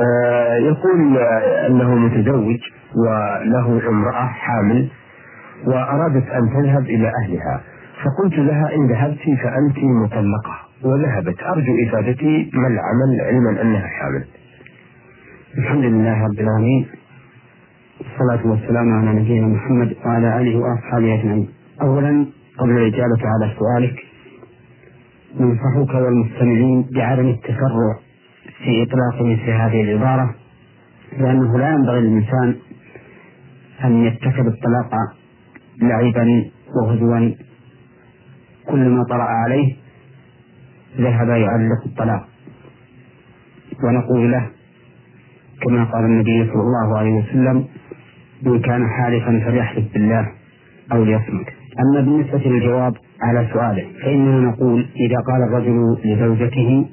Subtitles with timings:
[0.00, 1.18] آه يقول
[1.66, 2.60] أنه متزوج
[2.96, 4.88] وله امرأة حامل
[5.66, 7.60] وأرادت أن تذهب إلى أهلها.
[8.04, 10.54] فقلت لها إن ذهبت فأنت مطلقة.
[10.84, 11.42] وذهبت.
[11.42, 14.24] أرجو إفادتي ما العمل؟ علما أنها حامل.
[15.58, 16.86] الحمد لله رب العالمين.
[18.00, 21.48] والصلاة والسلام على نبينا محمد وعلى آله وأصحابه أجمعين.
[21.82, 22.26] أولا
[22.58, 23.96] قبل الإجابة على سؤالك
[25.40, 27.98] ننصحك والمستمعين بعدم التسرع
[28.64, 30.34] في إطلاق مثل هذه العبارة
[31.18, 32.54] لأنه لا ينبغي للإنسان
[33.84, 34.90] أن يتخذ الطلاق
[35.82, 36.44] لعبا
[36.76, 37.30] وهزوا
[38.66, 39.74] كل ما طرأ عليه
[40.98, 42.28] ذهب يعلق الطلاق.
[43.84, 44.46] ونقول له
[45.62, 47.64] كما قال النبي صلى الله عليه وسلم
[48.42, 50.28] من كان حالفا فليحلف بالله
[50.92, 51.46] أو ليصمت.
[51.80, 56.86] أما بالنسبة للجواب على سؤاله فإننا نقول إذا قال الرجل لزوجته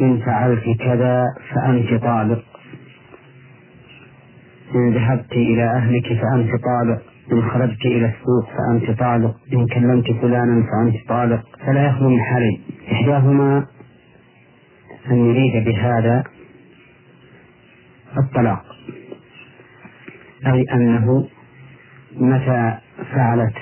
[0.00, 1.24] إن فعلت كذا
[1.54, 2.44] فأنت طالق.
[4.74, 7.02] إن ذهبت إلى أهلك فأنت طالق.
[7.32, 9.36] إن خرجت إلى السوق فأنت طالق.
[9.52, 11.42] إن كلمت فلانا فأنت طالق.
[11.66, 12.60] فلا يخلو من حالين
[12.92, 13.66] إحداهما
[15.10, 16.24] أن يريد بهذا
[18.18, 18.64] الطلاق.
[20.46, 21.28] أي أنه
[22.16, 22.78] متى
[23.12, 23.54] فعلت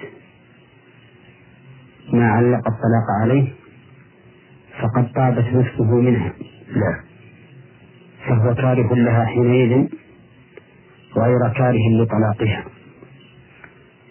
[2.13, 3.60] ما علق الطلاق عليه؟
[4.79, 6.33] فقد طابت نفسه منها.
[6.77, 7.01] نعم.
[8.27, 9.89] فهو كاره لها حينئذ
[11.17, 12.65] غير كاره لطلاقها.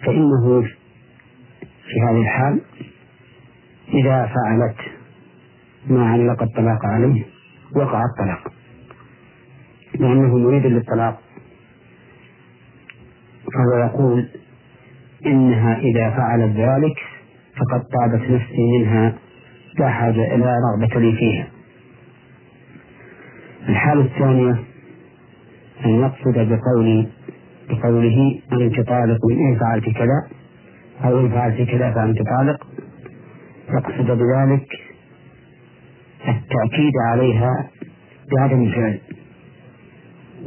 [0.06, 0.62] فإنه
[1.88, 2.62] في هذه الحال
[3.94, 4.78] إذا فعلت
[5.88, 7.24] ما علق الطلاق عليه
[7.76, 8.54] وقع الطلاق.
[10.00, 11.20] لأنه مريد للطلاق.
[13.54, 14.30] فهو يقول
[15.26, 16.98] إنها إذا فعلت ذلك
[17.58, 19.18] فقد طابت نفسي منها
[19.80, 21.48] لا حاجة إلى رغبة لي فيها.
[23.70, 24.56] الحالة الثانية
[25.86, 27.08] أن يقصد بقول
[27.70, 30.28] بقوله أنت طالق إن فعلت كذا
[31.04, 32.68] أو إن فعلت كذا فأنت طالق.
[33.70, 34.68] يقصد بذلك
[36.28, 37.70] التأكيد عليها
[38.38, 39.00] بعدم الفعل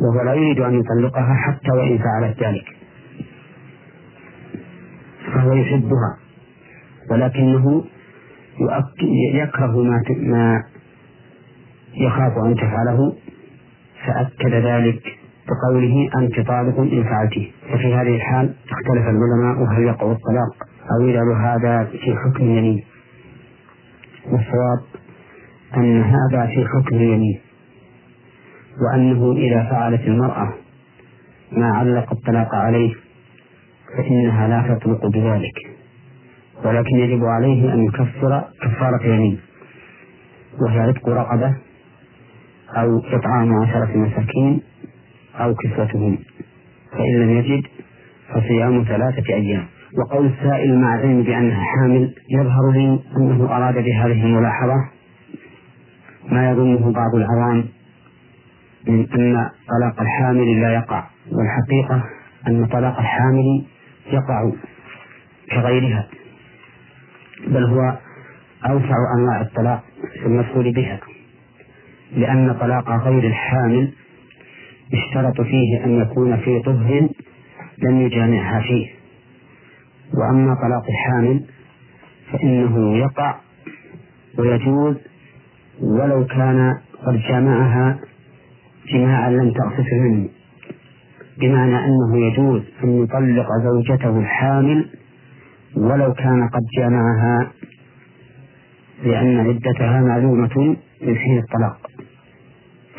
[0.01, 2.65] وهو لا يريد أن يطلقها حتى وإن فعلت ذلك.
[5.35, 6.19] فهو يحبها
[7.11, 7.85] ولكنه
[9.35, 9.83] يكره
[10.19, 10.63] ما
[11.95, 13.13] يخاف أن تفعله
[14.07, 15.03] فأكد ذلك
[15.49, 17.53] بقوله أنت طالق إن فعلته.
[17.75, 22.85] وفي هذه الحال اختلف العلماء هل يقع الطلاق أو يجعل هذا في حكم اليمين
[24.27, 24.81] والصواب
[25.77, 27.41] أن هذا في حكم اليمين
[28.83, 30.53] وأنه إذا فعلت المرأة
[31.53, 32.95] ما علق الطلاق عليه
[33.97, 35.72] فإنها لا تطلق بذلك.
[36.65, 39.39] ولكن يجب عليه أن يكفر كفارة يمين
[40.61, 41.55] وهي عتق رقبة
[42.77, 44.63] أو إطعام عشرة مساكين
[45.37, 46.19] أو كسوتهم
[46.93, 47.63] فإن لم يجد
[48.35, 49.67] فصيام ثلاثة أيام.
[49.99, 54.75] وقول السائل مع العلم بأنها حامل يظهر لي أنه أراد بهذه الملاحظة
[56.31, 57.65] ما يظنه بعض العوام
[58.89, 62.05] من أن طلاق الحامل لا يقع والحقيقة
[62.49, 63.65] أن طلاق الحامل
[64.13, 64.53] يقع
[65.51, 66.09] كغيرها.
[67.47, 67.99] بل هو
[68.67, 69.85] أوسع أنواع الطلاق
[70.21, 71.01] في المسؤول بها
[72.17, 73.93] لأن طلاق غير الحامل
[74.95, 77.09] اشترط فيه أن يكون في طهر
[77.79, 78.87] لم يجامعها فيه.
[80.15, 81.45] وأما طلاق الحامل
[82.33, 83.35] فإنه يقع
[84.39, 84.97] ويجوز
[85.81, 86.73] ولو كان
[87.07, 87.99] قد جامعها
[88.93, 90.29] جماعا لم تغفف منه
[91.41, 94.89] بمعنى أنه يجوز أن يطلق زوجته الحامل
[95.77, 97.51] ولو كان قد جامعها
[99.05, 101.91] لأن عدتها معلومة من حين الطلاق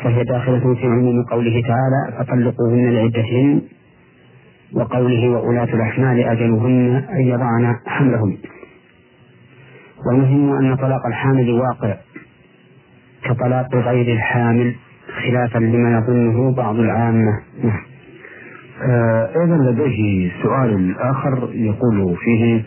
[0.02, 3.60] فهي داخلة في عموم قوله تعالى فطلقوهن لعدتهن
[4.72, 8.38] وقوله وأولاة الأحمال أجلهن أن يضعن حملهن
[10.06, 11.96] والمهم أن طلاق الحامل واقع
[13.24, 14.74] كطلاق غير الحامل
[15.22, 17.40] خلافا لما يظنه بعض العامة.
[17.64, 17.93] نعم.
[19.40, 22.62] أيضا لديه سؤال آخر يقول فيه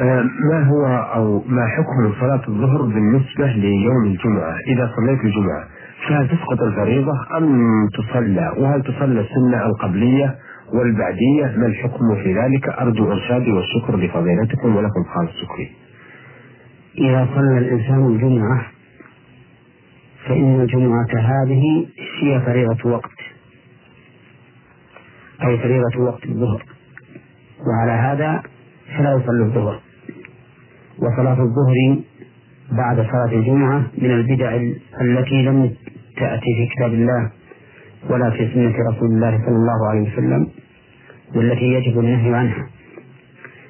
[0.00, 5.64] آه ما هو أو ما حكم صلاة الظهر بالنسبة ليوم الجمعة؟ إذا صليت الجمعة
[6.08, 10.34] فهل تسقط الفريضة أم تصلى؟ وهل تصلى السنة القبلية
[10.74, 15.70] والبعدية؟ ما الحكم في ذلك؟ أرجو إرشادي والشكر لفضيلتكم ولكم خالص شكري.
[16.98, 18.62] إذا صلى الإنسان الجمعة
[20.28, 21.86] فإن الجمعة هذه
[22.22, 23.29] هي فريضة وقت.
[25.44, 26.62] أي فريضة وقت الظهر
[27.66, 28.42] وعلى هذا
[28.96, 29.80] فلا يصلي الظهر.
[30.98, 31.98] وصلاة الظهر
[32.72, 34.56] بعد صلاة الجمعة من البدع
[35.00, 35.74] التي لم
[36.16, 37.30] تأتي في كتاب الله
[38.10, 40.48] ولا في سنة رسول الله صلى الله عليه وسلم
[41.34, 42.66] والتي يجب النهي عنها.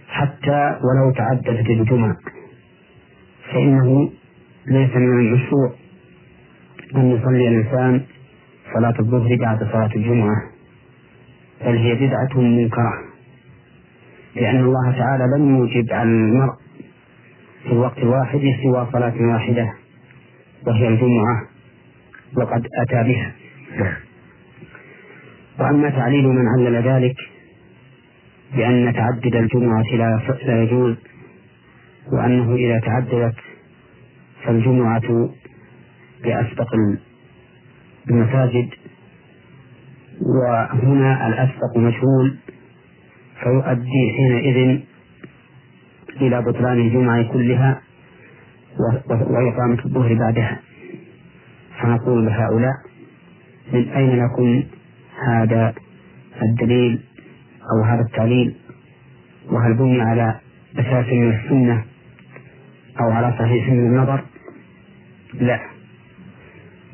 [0.08, 2.14] حتى ولو تعددت الجمع
[3.52, 4.10] فإنه
[4.66, 5.72] ليس من المشروع
[6.96, 8.00] أن يصلي الإنسان
[8.74, 10.49] صلاة الظهر بعد صلاة الجمعة.
[11.64, 12.92] بل هي بدعة منكرة.
[14.36, 16.54] لأن الله تعالى لم يوجب على المرء
[17.62, 19.72] في الوقت الواحد سوى صلاة واحدة
[20.66, 21.42] وهي الجمعة
[22.36, 23.32] وقد أتى بها.
[25.58, 27.16] وأما تعليل من علل ذلك
[28.56, 29.82] بأن تعدد الجمعة
[30.46, 30.96] لا يجوز
[32.12, 33.34] وأنه إذا تعددت
[34.44, 35.30] فالجمعة
[36.24, 36.74] بأسبق
[38.10, 38.68] المساجد
[40.26, 42.36] وهنا الأسبق مجهول
[43.42, 44.80] فيؤدي حينئذ
[46.20, 47.80] إلى بطلان الجمعة كلها
[49.10, 50.60] وإقامة الظهر بعدها.
[51.80, 52.74] فنقول لهؤلاء
[53.72, 54.62] من أين لكم
[55.28, 55.74] هذا
[56.42, 57.00] الدليل
[57.72, 58.54] أو هذا التعليل؟
[59.50, 60.40] وهل بني على
[60.78, 61.84] أساس من السنة
[63.00, 64.24] أو على صحيح من النظر؟
[65.34, 65.60] لا.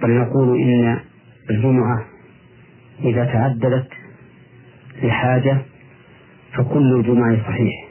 [0.02, 0.98] بل نقول إن
[1.50, 2.04] الجمعة
[3.04, 3.88] إذا تعدلت
[5.02, 5.58] لحاجة
[6.54, 7.88] فكل الجمع صحيح.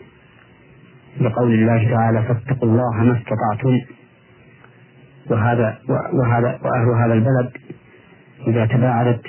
[1.22, 3.81] لقول الله تعالى فاتقوا الله ما استطعتم.
[5.30, 5.80] وهذا
[6.13, 7.52] وهذا وأهل هذا البلد
[8.48, 9.22] إذا تباعدت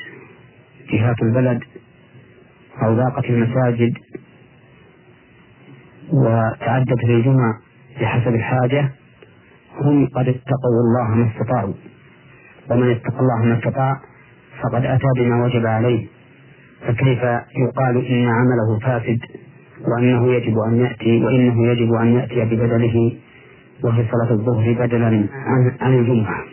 [0.92, 1.60] جهات البلد
[2.82, 3.94] أو ضاقت المساجد
[6.12, 7.58] وتعدت الجمع
[8.00, 8.90] بحسب الحاجة
[9.80, 11.74] هم قد اتقوا الله ما استطاعوا.
[12.70, 14.00] ومن اتقى الله ما استطاع
[14.62, 16.06] فقد أتى بما وجب عليه
[16.86, 17.22] فكيف
[17.58, 19.18] يقال إن عمله فاسد
[19.88, 23.12] وأنه يجب أن يأتي وإنه يجب أن يأتي ببدله
[23.84, 26.44] وهي صلاة الظهر بدلا عن, عن الجمعة.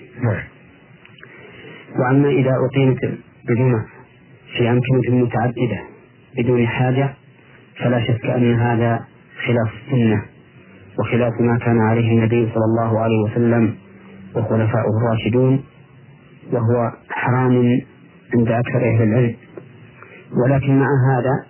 [1.99, 2.97] وأما إذا أقيمت
[3.49, 3.85] الجمعة
[4.57, 5.79] في أمكنة متعددة
[6.37, 7.13] بدون حاجة
[7.83, 8.99] فلا شك أن هذا
[9.47, 10.21] خلاف السنة
[10.99, 13.75] وخلاف ما كان عليه النبي صلى الله عليه وسلم
[14.35, 15.63] وخلفاؤه الراشدون
[16.51, 17.81] وهو حرام
[18.35, 19.35] عند أكثر أهل العلم
[20.45, 21.45] ولكن مع هذا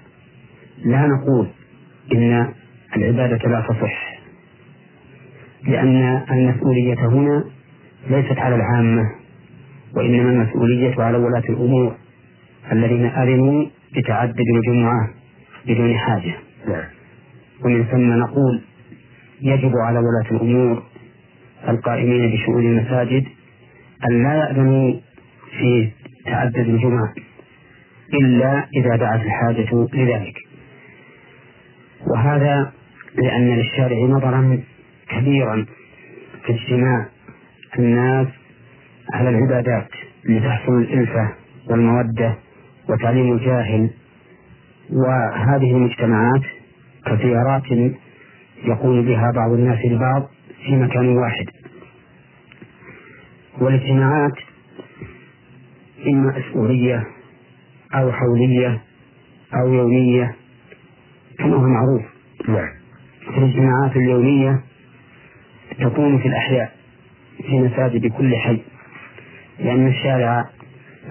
[0.85, 1.47] لا نقول
[2.13, 2.53] إن
[2.95, 4.13] العبادة لا تصح
[5.67, 7.43] لأن المسؤولية هنا
[8.09, 9.03] ليست على العامة
[9.95, 11.95] وإنما المسؤولية على ولاة الأمور
[12.71, 13.65] الذين أذنوا
[13.97, 15.09] بتعدد الجمعة
[15.67, 16.33] بدون حاجة
[16.67, 16.83] نعم.
[17.65, 18.61] ومن ثم نقول
[19.41, 20.83] يجب على ولاة الأمور
[21.69, 23.23] القائمين بشؤون المساجد
[24.09, 24.93] أن لا يأذنوا
[25.59, 25.89] في
[26.25, 27.13] تعدد الجمعة
[28.13, 30.35] إلا إذا دعت الحاجة لذلك.
[32.07, 32.71] وهذا
[33.15, 34.61] لأن للشارع نظرا
[35.09, 35.65] كبيرا
[36.45, 37.05] في اجتماع
[37.79, 38.27] الناس
[39.13, 39.87] على العبادات
[40.25, 41.33] لتحصل الألفة
[41.69, 42.35] والمودة
[42.89, 43.89] وتعليم الجاهل.
[44.89, 46.41] وهذه المجتمعات
[47.05, 47.63] كزيارات
[48.63, 50.29] يقوم بها بعض الناس لبعض
[50.65, 51.45] في مكان واحد.
[53.61, 54.33] والاجتماعات
[56.07, 57.03] إما أسبوعية
[57.95, 58.81] أو حولية
[59.53, 60.35] أو يومية
[61.39, 62.01] كما هو معروف.
[62.47, 62.69] نعم.
[63.37, 64.61] الاجتماعات اليومية
[65.79, 66.71] تكون في الأحياء
[67.37, 68.61] في مساجد كل حي
[69.59, 70.49] لأن الشارع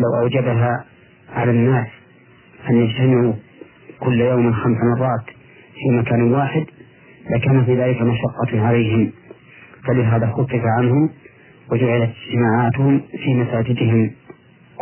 [0.00, 0.85] لو أوجبها
[1.33, 1.87] على الناس
[2.71, 3.33] أن يجتمعوا
[4.00, 5.25] كل يوم خمس مرات
[5.75, 6.64] في مكان واحد
[7.31, 9.12] لكان في ذلك مشقة عليهم.
[9.88, 11.11] فلهذا خفف عنهم
[11.73, 14.11] وجعلت اجتماعاتهم في مساجدهم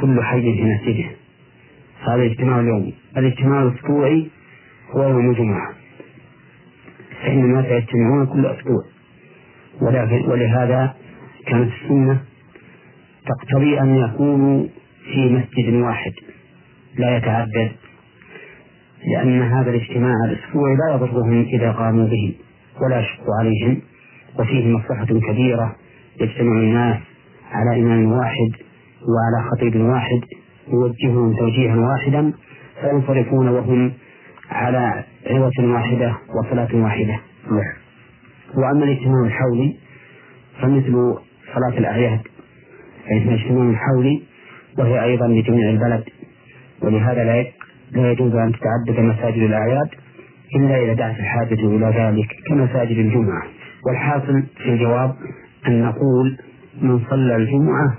[0.00, 1.11] كل حي مسجده
[2.09, 4.28] هذا الاجتماع اليومي الاجتماع الأسبوعي
[4.90, 5.73] هو يوم الجمعة.
[7.23, 8.85] فإن الناس يجتمعون كل أسبوع.
[10.28, 10.95] ولهذا
[11.47, 12.21] كانت السنة
[13.26, 14.66] تقتضي أن يكونوا
[15.12, 16.12] في مسجد واحد.
[16.99, 17.73] لا يتعدد.
[19.07, 22.35] لأن هذا الاجتماع الأسبوعي لا يضرهم إذا قاموا به.
[22.80, 23.83] ولا يشق عليهم.
[24.38, 25.76] وفيه مصلحة كبيرة.
[26.21, 26.99] يجتمع الناس
[27.52, 28.69] على إمام واحد.
[29.09, 30.21] وعلى خطيب واحد
[30.69, 32.33] يوجههم توجيها واحدا
[32.80, 33.92] فينصرفون وهم
[34.50, 37.21] على عظة واحدة وصلاة واحدة.
[37.50, 37.75] نعم.
[38.54, 39.76] وأما الاجتماع الحولي
[40.61, 41.14] فمثل
[41.54, 42.21] صلاة الأعياد
[43.07, 44.23] فإنها اجتماع حولي
[44.78, 46.04] وهي أيضا لجميع البلد.
[46.83, 47.47] ولهذا لا
[47.92, 49.88] لا يجوز أن تتعدد مساجد الأعياد
[50.57, 53.42] إلا إذا دعت الحاجة إلى ذلك كمساجد الجمعة.
[53.87, 55.14] والحاصل في الجواب
[55.66, 56.38] أن نقول
[56.83, 57.99] من صلى الجمعة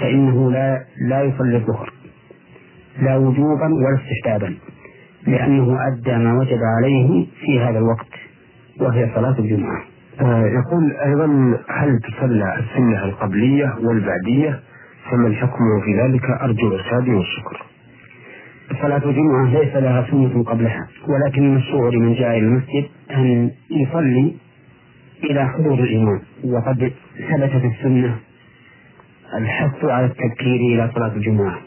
[0.00, 1.92] فإنه لا لا يصلي الظهر
[3.02, 4.54] لا وجوبا ولا استحبابا
[5.26, 8.08] لأنه أدى ما وجب عليه في هذا الوقت
[8.80, 9.82] وهي صلاة الجمعة.
[10.20, 11.26] آه يقول أيضا
[11.68, 14.60] هل تصلى السنة القبلية والبعدية؟
[15.10, 17.62] فما الحكم في ذلك؟ أرجو الإرشاد والشكر.
[18.82, 24.34] صلاة الجمعة ليس لها سنة قبلها ولكن المشروع لمن جاء إلى المسجد أن يصلي
[25.24, 26.92] إلى حضور الإمام وقد
[27.30, 28.16] ثبت في السنة
[29.38, 31.58] الحث على التبكير إلى صلاة الجمعة.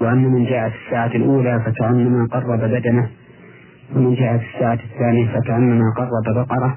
[0.00, 3.10] وأن من جاء في الساعة الأولى فكأنما قرب بدنه
[3.96, 6.76] ومن جاء في الساعة الثانية فكأنما قرب بقرة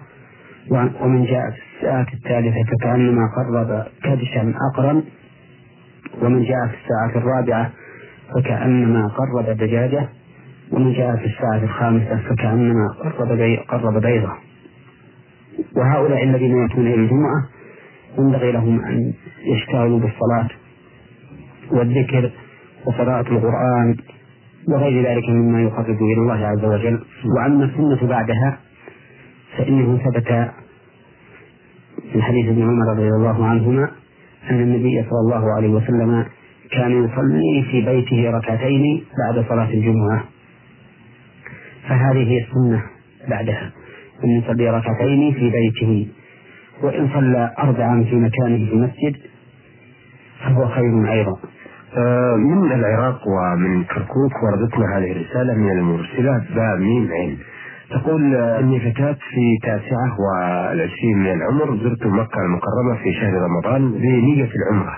[1.02, 5.04] ومن جاء في الساعة الثالثة فكأنما قرب كبشا أقرا
[6.22, 7.72] ومن جاء في الساعة الرابعة
[8.36, 10.10] فكأنما قرب دجاجة
[10.72, 12.88] ومن جاء في الساعة الخامسة فكأنما
[13.20, 14.32] قرب قرب بيضة.
[15.76, 17.44] وهؤلاء الذين يأتون إلى الجمعة
[18.20, 19.14] ينبغي لهم أن
[19.56, 20.50] يشتغلوا بالصلاة
[21.72, 22.32] والذكر
[22.86, 23.96] وقراءة القرآن
[24.70, 27.00] وغير ذلك مما يقرب إلى الله عز وجل.
[27.38, 28.58] وأما السنة بعدها
[29.58, 30.52] فإنه ثبت
[32.14, 33.92] في حديث ابن عمر رضي الله عنهما
[34.50, 36.26] أن النبي صلى الله عليه وسلم
[36.72, 40.24] كان يصلي في بيته ركعتين بعد صلاة الجمعة.
[41.88, 42.84] فهذه السنة
[43.30, 43.72] بعدها
[44.24, 46.08] أن يصلي ركعتين في بيته.
[46.82, 49.16] وإن صلى أربعا في مكانه في المسجد
[50.44, 51.38] فهو خير أيضا.
[51.98, 57.38] آه، من العراق ومن كركوك وردتنا هذه الرسالة من المرسلة باء ميم عين.
[57.90, 63.92] تقول آه، إني فتاة في تاسعة والعشرين من العمر زرت مكة المكرمة في شهر رمضان
[63.92, 64.98] بنية العمرة.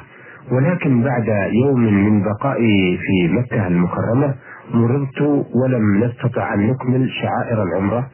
[0.51, 4.35] ولكن بعد يوم من بقائي في مكة المكرمة
[4.73, 5.21] مرضت
[5.63, 8.07] ولم نستطع أن نكمل شعائر العمرة.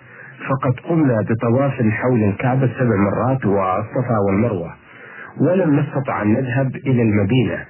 [0.50, 4.72] فقد قمنا بطواف حول الكعبة سبع مرات والصفا والمروة
[5.42, 7.66] ولم نستطع أن نذهب إلى المدينة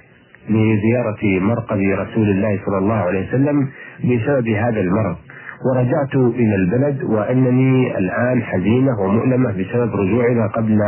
[0.48, 3.68] لزيارة مرقد رسول الله صلى الله عليه وسلم
[4.04, 5.16] بسبب هذا المرض.
[5.64, 10.78] ورجعت إلى البلد وأنني الآن حزينة ومؤلمة بسبب رجوعنا قبل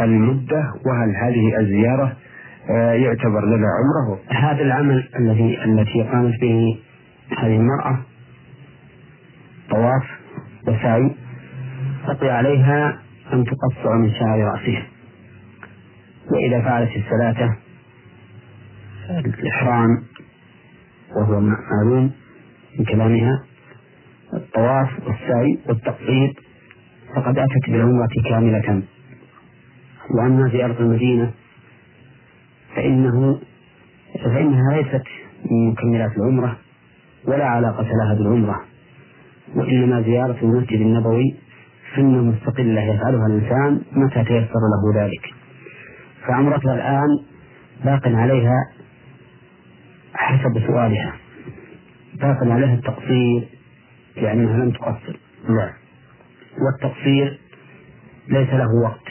[0.00, 2.12] المدة وهل هذه الزيارة
[2.70, 6.78] آه، يعتبر لنا عمره؟ هذا العمل الذي التي قامت به
[7.38, 7.98] هذه المرأة
[9.70, 10.23] طواف
[10.66, 11.10] وسعي
[12.06, 12.98] تقي عليها
[13.32, 14.86] أن تقصر من شعر رأسها.
[16.32, 17.56] وإذا فعلت الثلاثة
[19.10, 20.02] الإحرام
[21.16, 22.10] وهو معلوم
[22.78, 23.44] من كلامها
[24.34, 26.34] الطواف والسعي والتقصير
[27.16, 28.82] فقد أتت بالعمرة كاملة.
[30.10, 31.32] وأما زيارة المدينة
[32.76, 33.40] فإنه
[34.24, 35.04] فإنها ليست
[35.50, 36.58] من مكملات العمرة
[37.24, 38.64] ولا علاقة لها بالعمرة.
[39.54, 41.36] وإنما زيارة المسجد النبوي
[41.96, 45.34] سنة مستقلة يفعلها الإنسان متى تيسر له ذلك.
[46.26, 47.08] فعمرتها الآن
[47.84, 48.56] باق عليها
[50.14, 51.14] حسب سؤالها.
[52.14, 53.48] باق عليها التقصير
[54.16, 55.16] لأنها لم تقصر.
[55.48, 55.72] نعم.
[56.64, 57.40] والتقصير
[58.28, 59.08] ليس له وقت.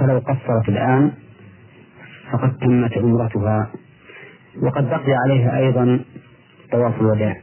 [0.00, 1.12] فلو قصرت الآن
[2.32, 3.70] فقد تمت عمرتها.
[4.62, 6.00] وقد بقي عليها أيضا
[6.72, 7.36] طواف الوداع.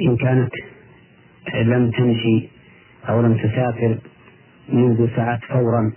[0.00, 0.52] إن كانت
[1.54, 2.48] لم تمشي
[3.08, 3.98] أو لم تسافر
[4.68, 5.92] منذ ساعات فورا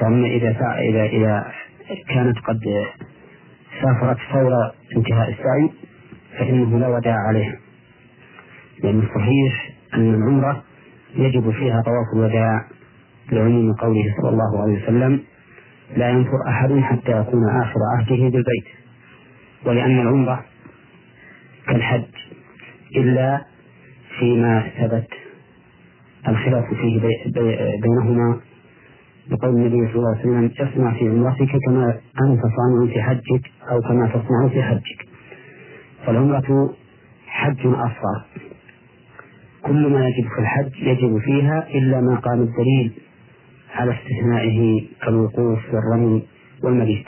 [0.00, 1.46] فأما إذا إذا إذا
[2.08, 2.60] كانت قد
[3.82, 4.52] سافرت فور
[4.96, 5.70] انتهاء السعي
[6.38, 7.58] فإنه لا وداع عليها
[8.82, 10.62] لأن الصحيح أن العمرة
[11.16, 12.66] يجب فيها طواف الوداع
[13.32, 15.22] لعموم قوله صلى الله عليه وسلم
[15.96, 18.66] لا ينفر أحد حتى يكون آخر عهده بالبيت
[19.66, 20.44] ولأن العمرة
[21.68, 22.21] كالحج
[22.96, 23.44] إلا
[24.18, 25.08] فيما ثبت
[26.28, 27.00] الخلاف فيه
[27.82, 28.40] بينهما.
[29.30, 33.80] بقول النبي صلى الله عليه وسلم اصنع في عمرتك كما أنت صانع في حجك أو
[33.80, 35.08] كما تصنع في حجك.
[36.06, 36.74] فالعمرة
[37.26, 38.24] حج أصغر.
[39.62, 42.92] كل ما يجب في الحج يجب فيها إلا ما قام الدليل
[43.74, 46.22] على استثنائه كالوقوف والرمي
[46.64, 47.06] والمبيت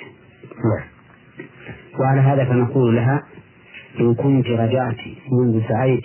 [0.64, 0.84] نعم.
[2.00, 3.22] وعلى هذا فنقول لها
[4.00, 4.96] إن كنت رجعت
[5.32, 6.04] منذ سعيت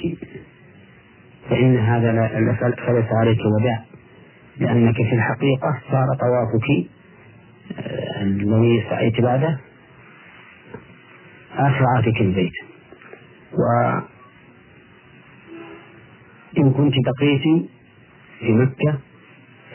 [1.50, 2.28] فإن هذا
[2.88, 3.84] فليس عليك وداع
[4.60, 6.90] لأنك في الحقيقة صار طوافك
[7.80, 9.60] آه، الذي سعيت بعده
[11.58, 12.54] آخر عاتك البيت.
[16.58, 17.42] وإن كنت بقيت
[18.40, 18.98] في مكة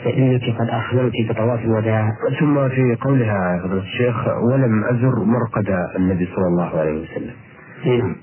[0.04, 2.10] فإنك قد أخبرت بطواف الوداع.
[2.40, 7.34] ثم في قولها فضيلة الشيخ ولم أزر مرقد النبي صلى الله عليه وسلم.
[7.86, 8.16] نعم.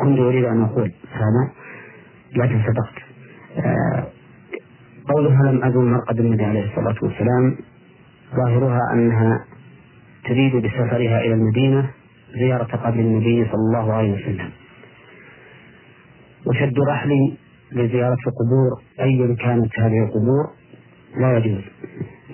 [0.00, 1.52] كنت أريد أن أقول هذا
[2.36, 3.02] لكن صدقت
[3.66, 4.06] آه
[5.08, 7.56] قولها لم أزر مرقد النبي عليه الصلاة والسلام
[8.36, 9.44] ظاهرها أنها
[10.24, 11.90] تريد بسفرها إلى المدينة
[12.38, 14.50] زيارة قبر النبي صلى الله عليه وسلم.
[16.46, 17.36] وشد رحلي
[17.72, 20.44] لزيارة القبور أيا كانت هذه القبور؟
[21.20, 21.62] لا يجوز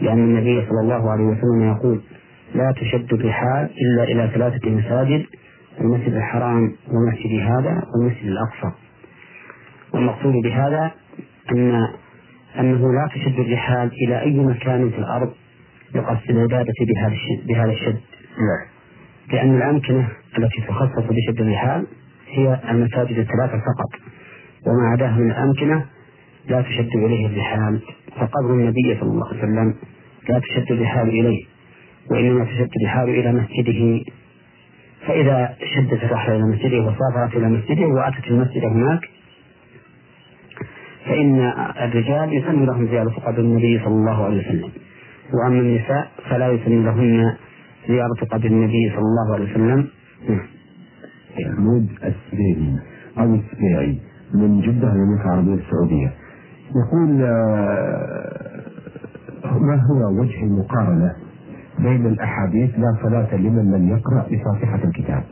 [0.02, 2.00] لأن النبي صلى الله عليه وسلم يقول
[2.54, 5.26] لا تشد الرحال إلا إلى ثلاثة مساجد
[5.81, 8.76] المسجد الحرام ومسجد هذا والمسجد الأقصى
[9.95, 10.90] والمقصود بهذا
[11.52, 11.88] أن
[12.59, 15.33] أنه لا تشد الرحال إلى أي مكان في الأرض
[15.95, 17.16] لقصد العبادة بهذا
[17.49, 18.00] بهذا الشد.
[18.38, 18.66] نعم.
[19.33, 21.87] لأن الأمكنة التي تخصص بشد الرحال
[22.28, 24.00] هي المساجد الثلاثة فقط
[24.66, 25.85] وما عداه من الأمكنة
[26.49, 27.81] لا تشد إليه الرحال
[28.16, 29.75] فقبر النبي صلى الله عليه وسلم
[30.28, 31.45] لا تشد الرحال إليه
[32.11, 34.04] وإنما تشد الرحال إلى مسجده
[35.06, 39.00] فإذا شدت الرحلة إلى مسجده وسافرت إلى مسجده وأتت المسجد هناك
[41.06, 41.40] فإن
[41.82, 44.70] الرجال يسن لهم زيارة قبر النبي صلى الله عليه وسلم.
[45.34, 47.34] وأما النساء فلا يسن لهن
[47.88, 49.88] زيارة قبر النبي صلى الله عليه وسلم.
[51.40, 52.78] محمود السبيعي
[53.18, 53.99] أو السبيعي
[54.34, 56.12] من جدة المملكة العربية السعودية.
[56.76, 58.61] يقول آه،
[59.61, 61.12] ما هو وجه المقارنة؟
[61.78, 65.23] بين الأحاديث لا صلاة لمن لم يقرأ بفاتحة الكتاب.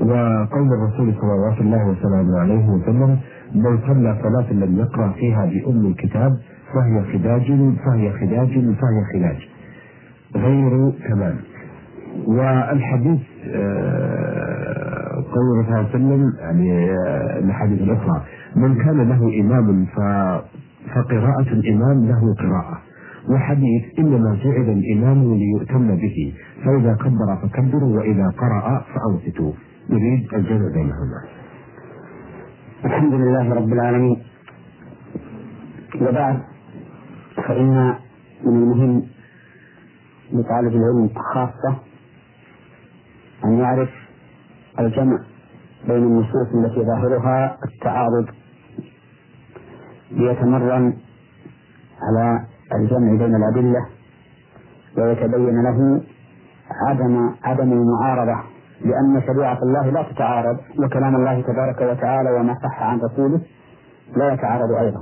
[0.00, 1.54] وقول الرسول صلى الله
[1.90, 3.18] وسلم عليه وسلم
[3.54, 6.32] من صلى صلاة لم يقرأ فيها بأم الكتاب
[6.74, 7.46] فهي خداج
[7.86, 9.48] فهي خداج فهي خداج.
[10.36, 11.36] غير تمام.
[12.26, 13.20] والحديث
[13.54, 18.22] آه، قول صلى الله عليه وسلم يعني آه، الحديث الأخرى
[18.56, 19.86] من كان له إمام
[20.94, 22.78] فقراءة الإمام له قراءة.
[23.28, 26.32] وحديث إنما جعل الإمام ليؤتم به
[26.64, 29.52] فإذا كبر فكبروا وإذا قرأ فأنصتوا
[29.88, 31.20] يريد الجمع بينهما.
[32.84, 34.16] الحمد لله رب العالمين.
[36.00, 36.40] وبعد
[37.36, 37.94] فإن
[38.44, 39.02] من المهم
[40.32, 41.78] لطالب العلم خاصة
[43.44, 43.90] أن يعرف
[44.78, 45.18] الجمع
[45.88, 48.26] بين النصوص التي ظاهرها التعارض
[50.10, 50.96] ليتمرن
[52.02, 53.86] على الجمع بين الأدلة
[54.98, 56.00] ويتبين له
[56.88, 58.40] عدم عدم المعارضة
[58.84, 63.40] لأن شريعة الله لا تتعارض وكلام الله تبارك وتعالى وما صح عن رسوله
[64.16, 65.00] لا يتعارض أيضا.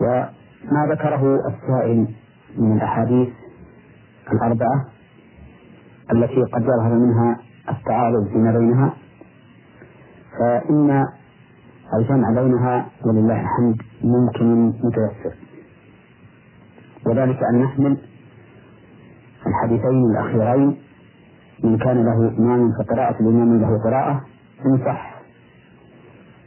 [0.00, 2.08] وما ذكره السائل
[2.58, 3.28] من الأحاديث
[4.32, 4.84] الأربعة
[6.12, 7.36] التي قد يظهر منها
[7.70, 8.92] التعارض فيما بينها
[10.38, 11.04] فإن
[11.98, 15.47] الجمع بينها ولله الحمد ممكن متيسر.
[17.08, 17.98] وذلك أن نحمل
[19.46, 20.76] الحديثين الأخيرين
[21.64, 24.20] من كان له إمام فقراءة الإمام له قراءة
[24.66, 25.18] إن صح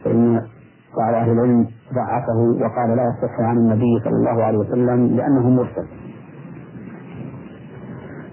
[0.04, 0.42] فإن
[0.98, 5.88] بعض أهل العلم ضعفه وقال لا يصح عن النبي صلى الله عليه وسلم لأنه مرسل.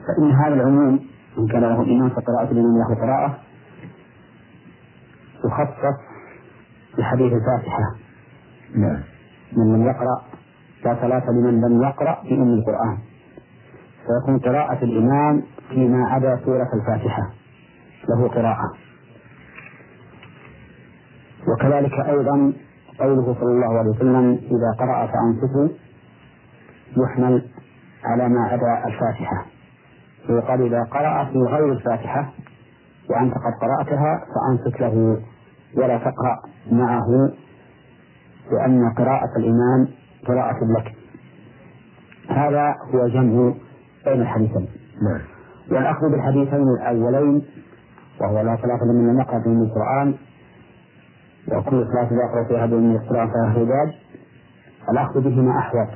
[0.06, 1.00] فإن هذا العموم
[1.38, 3.38] إن كان له إمام فقراءة الإمام له قراءة
[5.44, 5.98] يخصص
[6.98, 7.94] بحديث الفاتحة.
[8.74, 9.00] نعم.
[9.56, 10.22] من لم يقرأ
[10.84, 12.98] لا صلاة لمن لم يقرأ في أم القرآن.
[14.06, 17.30] فيكون قراءة الإمام فيما عدا سورة الفاتحة.
[18.08, 18.72] له قراءة.
[21.48, 22.52] وكذلك أيضا
[23.00, 25.68] قوله صلى الله عليه وسلم إذا قرأ فأنصتوا
[26.96, 27.42] يحمل
[28.04, 29.46] على ما عدا الفاتحة.
[30.28, 32.32] ويقال إذا قرأ في غير الفاتحة
[33.10, 35.20] وأنت قد قرأتها فأنصت له
[35.76, 36.38] ولا تقرأ
[36.72, 37.06] معه
[38.52, 39.88] لأن قراءة الإمام
[40.26, 40.94] قراءة لك.
[42.28, 43.52] هذا هو جمع
[44.04, 44.68] بين الحديثين.
[45.02, 45.20] نعم.
[45.70, 47.42] والأخذ بالحديثين الأولين
[48.20, 50.14] وهو لا صلاة لمن لم يقرأ من القرآن
[51.48, 53.94] وكل صلاة لا يقرأ فيها من القرآن فهي حجاج
[54.90, 55.88] الأخذ بهما أحوط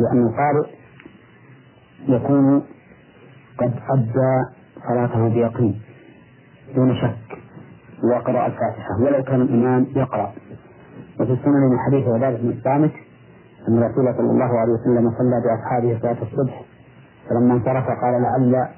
[0.00, 0.68] لأن القارئ
[2.08, 2.62] يكون
[3.58, 4.42] قد أدى
[4.88, 5.80] صلاته بيقين
[6.74, 7.38] دون شك
[8.04, 10.32] وقرأ الفاتحة ولو كان الإمام يقرأ.
[11.20, 12.92] وفي السنن من حديث عبادة بن الصامت
[13.68, 16.62] أن الرسول صلى الله عليه وسلم صلى بأصحابه صلاة الصبح
[17.30, 18.68] فلما انصرف قال لعل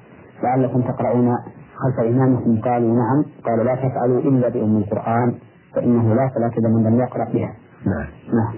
[0.43, 1.35] لعلكم تقرؤون
[1.75, 5.33] خلف إمامكم قالوا نعم قال لا تفعلوا إلا بأم القرآن
[5.75, 7.53] فإنه لا صلاة لمن لم يقرأ بها.
[7.85, 8.07] نعم.
[8.33, 8.53] نعم.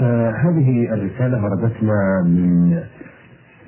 [0.00, 2.72] آه هذه الرسالة وردتنا من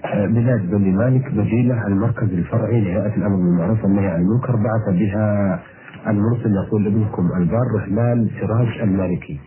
[0.05, 5.61] آه، بلاد بني مالك بجيلة المركز الفرعي لهيئة الأمر بالمعروف والنهي عن المنكر بعث بها
[6.07, 9.41] المرسل يقول ابنكم البار رحلان سراج المالكي.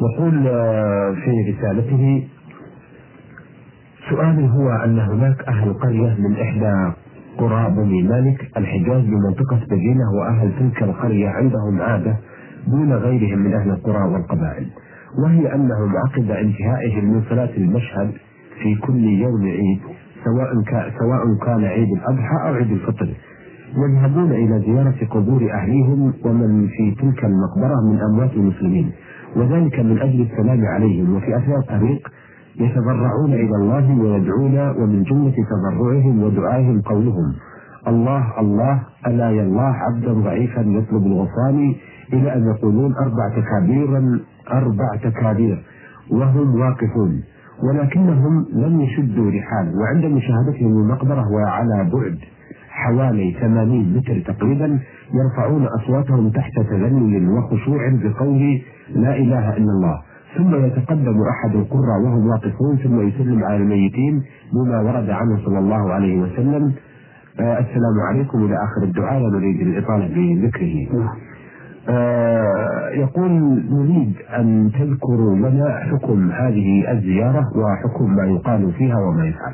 [0.00, 2.26] يقول آه، في رسالته
[4.10, 6.92] سؤالي هو أن هناك أهل قرية من إحدى
[7.38, 12.16] قرى بني مالك الحجاز بمنطقة بجيلة وأهل تلك القرية عندهم عادة
[12.66, 14.66] دون غيرهم من أهل القرى والقبائل
[15.24, 18.12] وهي أنهم عقب انتهائهم من صلاة المشهد
[18.62, 19.80] في كل يوم عيد
[20.24, 23.08] سواء كان سواء كان عيد الأضحى أو عيد الفطر.
[23.76, 28.90] يذهبون إلى زيارة قبور أهليهم ومن في تلك المقبرة من أموات المسلمين
[29.36, 31.16] وذلك من أجل السلام عليهم.
[31.16, 32.08] وفي أثناء الطريق
[32.60, 37.32] يتضرعون إلى الله ويدعون ومن جملة تضرعهم ودعائهم قولهم
[37.88, 41.74] الله الله ألا يا الله عبدا ضعيفا يطلب الغفران
[42.12, 44.20] إلى أن يقولون أربع تكابير
[44.52, 45.62] أربع تكابير
[46.10, 47.22] وهم واقفون
[47.68, 49.74] ولكنهم لم يشدوا رحال.
[49.78, 52.18] وعند مشاهدتهم المقبرة وعلى بعد
[52.84, 54.78] حوالي 80 متر تقريبا
[55.18, 58.42] يرفعون أصواتهم تحت تذلل وخشوع بقول
[58.94, 59.96] لا إله إلا الله.
[60.36, 64.22] ثم يتقدم أحد القرى وهم واقفون ثم يسلم على الميتين
[64.54, 66.72] بما ورد عنه صلى الله عليه وسلم.
[67.40, 68.44] آه السلام عليكم.
[68.44, 70.76] إلى آخر الدعاء ونريد الإطالة بذكره.
[71.88, 73.30] آه يقول
[73.70, 79.52] نريد أن تذكروا لنا حكم هذه الزيارة وحكم ما يقال فيها وما يفعل.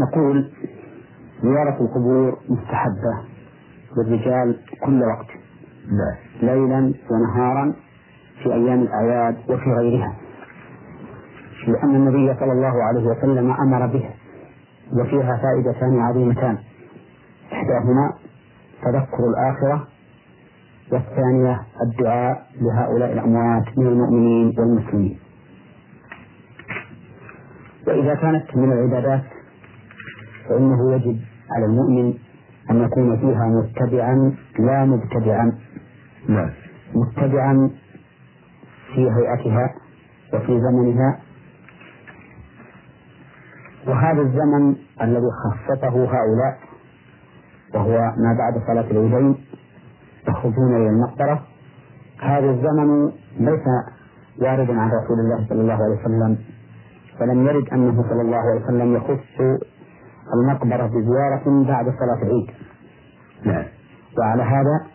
[0.00, 0.44] نقول
[1.42, 3.14] زيارة القبور مستحبة
[3.96, 5.26] للرجال كل وقت.
[5.86, 6.16] نعم.
[6.42, 7.74] ليلا ونهارا
[8.42, 10.16] في أيام الأعياد وفي غيرها.
[11.68, 14.14] لأن النبي صلى الله عليه وسلم أمر بها
[14.92, 16.58] وفيها فائدتان عظيمتان.
[17.52, 18.12] إحداهما
[18.82, 19.86] تذكر الآخرة
[20.92, 25.18] والثانية الدعاء لهؤلاء الأموات من المؤمنين والمسلمين.
[27.86, 29.24] وإذا كانت من العبادات
[30.48, 32.14] فإنه يجب على المؤمن
[32.70, 35.52] أن يكون فيها متبعا لا مبتدعا.
[36.28, 36.50] نعم.
[36.94, 37.70] متبعا
[38.94, 39.74] في هيئتها
[40.34, 41.18] وفي زمنها.
[43.86, 46.58] وهذا الزمن الذي خصصه هؤلاء
[47.74, 49.36] وهو ما بعد صلاة العيدين
[50.28, 51.42] يخرجون إلى المقبرة.
[52.22, 53.64] هذا الزمن ليس
[54.42, 56.38] واردا عن رسول الله صلى الله عليه وسلم
[57.18, 59.58] فلم يرد أنه صلى الله عليه وسلم يخص
[60.34, 62.50] المقبرة بزيارة بعد صلاة العيد.
[63.44, 63.64] نعم.
[64.18, 64.86] وعلى هذا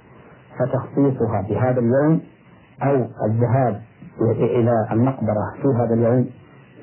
[0.60, 2.22] فتخصيصها بهذا اليوم
[2.84, 3.82] أو الذهاب
[4.40, 6.30] إلى المقبرة في هذا اليوم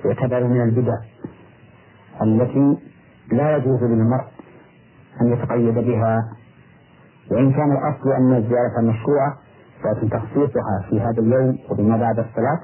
[0.05, 0.97] يعتبر من البدع
[2.23, 2.79] التي
[3.33, 4.25] لا يجوز للمرء
[5.21, 6.23] أن يتقيد بها.
[7.31, 9.39] وإن كان الأصل أن الزيارة مشروعة
[9.85, 12.61] لكن تخصيصها في هذا اليوم وبما بعد الصلاة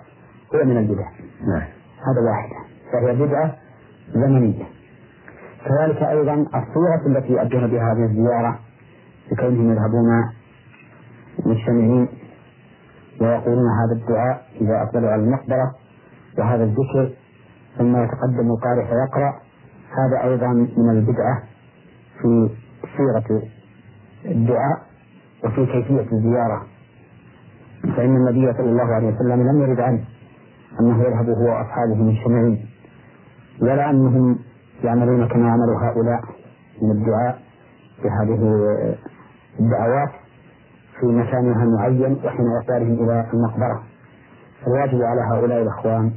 [0.55, 1.09] هو من البدع.
[1.49, 1.69] نعم.
[2.07, 2.57] هذا واحدة
[2.93, 3.57] فهي بدعة
[4.15, 4.76] زمنية.
[5.69, 8.59] كذلك أيضا الصورة التي يؤدون بها هذه الزيارة
[9.31, 10.09] بكونهم يذهبون
[11.47, 12.09] مجتمعين
[13.21, 15.75] ويقولون هذا الدعاء إذا أقبلوا على المقبرة
[16.39, 17.13] وهذا الذكر
[17.79, 19.41] ثم يتقدم القارئ فيقرأ
[19.99, 21.43] هذا أيضا من البدعة
[22.23, 22.51] في
[22.97, 23.43] صيغة
[24.25, 24.79] الدعاء
[25.45, 26.67] وفي كيفية الزيارة.
[27.97, 30.05] فإن النبي صلى الله عليه وسلم لم يرد عنه
[30.81, 32.67] أنه يذهب هو وأصحابه مجتمعين
[33.63, 34.39] ولا أنهم
[34.85, 36.21] يعملون كما عمل هؤلاء
[36.83, 37.39] من الدعاء
[38.03, 38.41] في هذه
[39.61, 40.11] الدعوات
[41.01, 43.83] في مكانها المعين وحين إرسالهم إلى المقبرة.
[44.67, 46.13] الواجب على هؤلاء الإخوان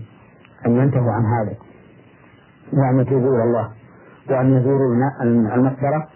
[0.65, 1.55] أن ينتهوا عن هذا
[2.73, 3.69] وأن يتوبوا إلى الله
[4.29, 4.95] وأن يزوروا
[5.55, 6.07] المقبرة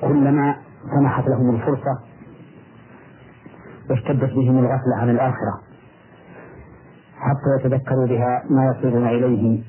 [0.00, 0.56] كلما
[0.94, 1.98] سمحت لهم الفرصة
[3.90, 5.60] واشتدت بهم الغفلة عن الآخرة
[7.16, 9.62] حتى يتذكروا بها ما يصيرون إليه.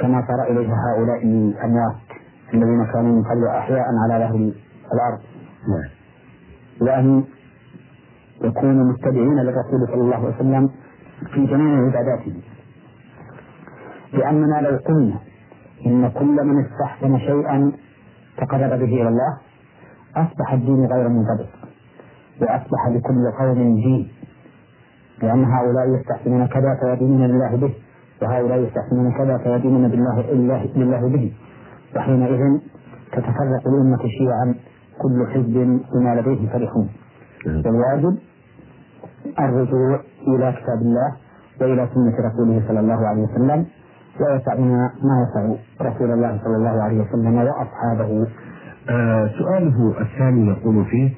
[0.00, 1.96] كما صار إليها هؤلاء الأموات
[2.54, 4.52] الذين كانوا من قبل أحياء على ظهر
[4.94, 5.20] الأرض.
[5.68, 5.88] نعم.
[6.80, 7.24] وأن
[8.42, 10.70] يكونوا متبعين للرسول صلى الله عليه وسلم
[11.34, 12.42] في جميع عباداته.
[14.12, 15.18] لأننا لو قلنا
[15.86, 17.72] إن كل من استحسن شيئا
[18.36, 19.38] تقرب به إلى الله
[20.16, 21.48] أصبح الدين غير منضبط
[22.40, 24.08] وأصبح لكل قوم دين
[25.22, 27.74] لأن هؤلاء يستحسنون كذا فيدينون لله به.
[28.22, 31.32] وهؤلاء يستحسنون كذا فيدينون بالله بالله, بالله به.
[31.96, 32.40] وحينئذ
[33.12, 34.54] تتفرق الأمة شيعا
[35.02, 36.88] كل حزب بما لديه فرحون.
[37.46, 38.18] والواجب
[39.38, 41.10] الرجوع إلى كتاب الله
[41.60, 43.66] وإلى سنة رسوله صلى الله عليه وسلم
[44.20, 45.42] ويسعنا ما يسع
[45.82, 48.26] رسول الله صلى الله عليه وسلم وأصحابه.
[48.90, 51.10] آه سؤاله الثاني يقول فيه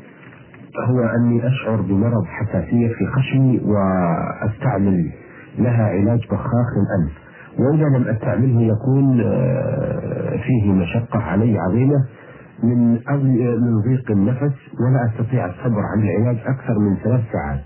[0.88, 5.10] هو أني أشعر بمرض حساسية في خشمي وأستعمل
[5.58, 7.12] لها علاج بخاخ الأنف.
[7.58, 12.04] وإذا لم أستعمله يكون آه فيه مشقة علي عظيمة
[12.62, 12.92] من
[13.60, 17.60] من ضيق النفس ولا أستطيع الصبر عن العلاج أكثر من ثلاث ساعات.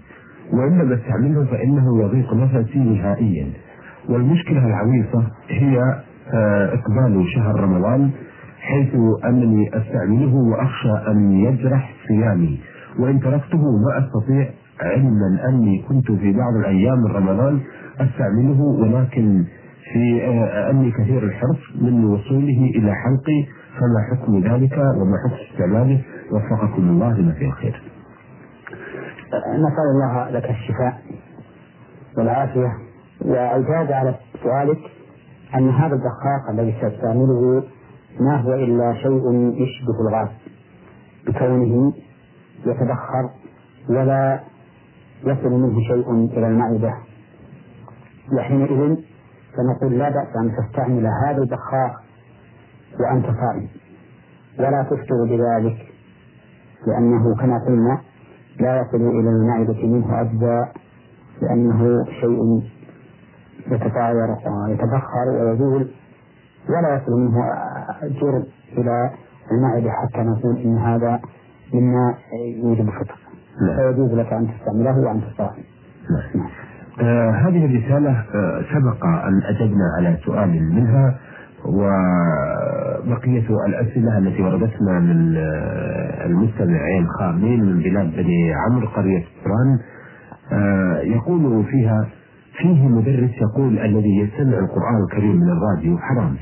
[0.52, 3.46] وإن لم أستعمله فإنه يضيق نفسي نهائيا.
[4.08, 6.00] والمشكلة العويصة هي
[6.72, 8.10] إقبال شهر رمضان
[8.60, 12.60] حيث أنني أستعمله وأخشى أن يجرح صيامي.
[12.98, 14.48] وإن تركته ما أستطيع
[14.82, 17.60] علما أني كنت في بعض الأيام من رمضان
[18.00, 19.44] أستعمله ولكن
[19.92, 20.24] في
[20.70, 23.46] أني كثير الحرص من وصوله إلى حلقي
[23.78, 26.00] فما حكم ذلك؟ وما حكم استعماله؟
[26.32, 27.82] وفقكم الله لما فيه الخير.
[29.58, 31.02] نسأل الله لك الشفاء
[32.18, 32.68] والعافية
[33.24, 34.78] والجواب على سؤالك
[35.54, 37.62] أن هذا الدخاق الذي تستعمله
[38.20, 40.28] ما هو إلا شيء يشبه الغاز
[41.26, 41.92] بكونه
[42.66, 43.30] يتبخر
[43.88, 44.40] ولا
[45.26, 46.94] يصل منه شيء إلى المعدة.
[48.32, 48.96] وحينئذ
[49.56, 51.92] فنقول لا بأس أن تستعمل هذا البخاخ
[53.00, 53.68] وأنت صائم
[54.58, 55.86] ولا تفطر بذلك
[56.86, 58.00] لأنه كما قلنا
[58.60, 60.72] لا يصل إلى المعدة منه أجزاء
[61.42, 62.62] لأنه شيء
[63.66, 65.90] يتطاير ويتبخر ويزول
[66.68, 67.44] ولا يصل منه
[68.20, 68.44] جرم
[68.78, 69.10] إلى
[69.52, 71.20] المعدة حتى نقول إن هذا
[71.74, 72.14] مما
[72.56, 73.18] يوجب الفطر
[73.62, 73.76] نعم.
[73.76, 75.64] فيجوز لك أن تستعمله وأنت صائم
[76.34, 76.48] نعم.
[77.00, 81.18] آه هذه الرسالة آه سبق أن أجبنا على سؤال منها
[81.66, 89.78] وبقية الأسئلة التي وردتنا من آه المستمعين خامين من بلاد بني عمرو قرية فران
[90.52, 92.06] آه يقول فيها
[92.58, 96.36] فيه مدرس يقول الذي يستمع القرآن الكريم من الراديو حرام.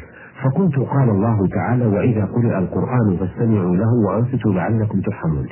[0.44, 5.46] فقلت قال الله تعالى وإذا قرئ القرآن فاستمعوا له وأنصتوا لعلكم ترحمون.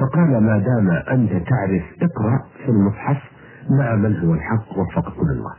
[0.00, 3.16] فقال ما دام أنت تعرف اقرأ في المصحف
[3.70, 5.54] مع من هو الحق وفقكم الله.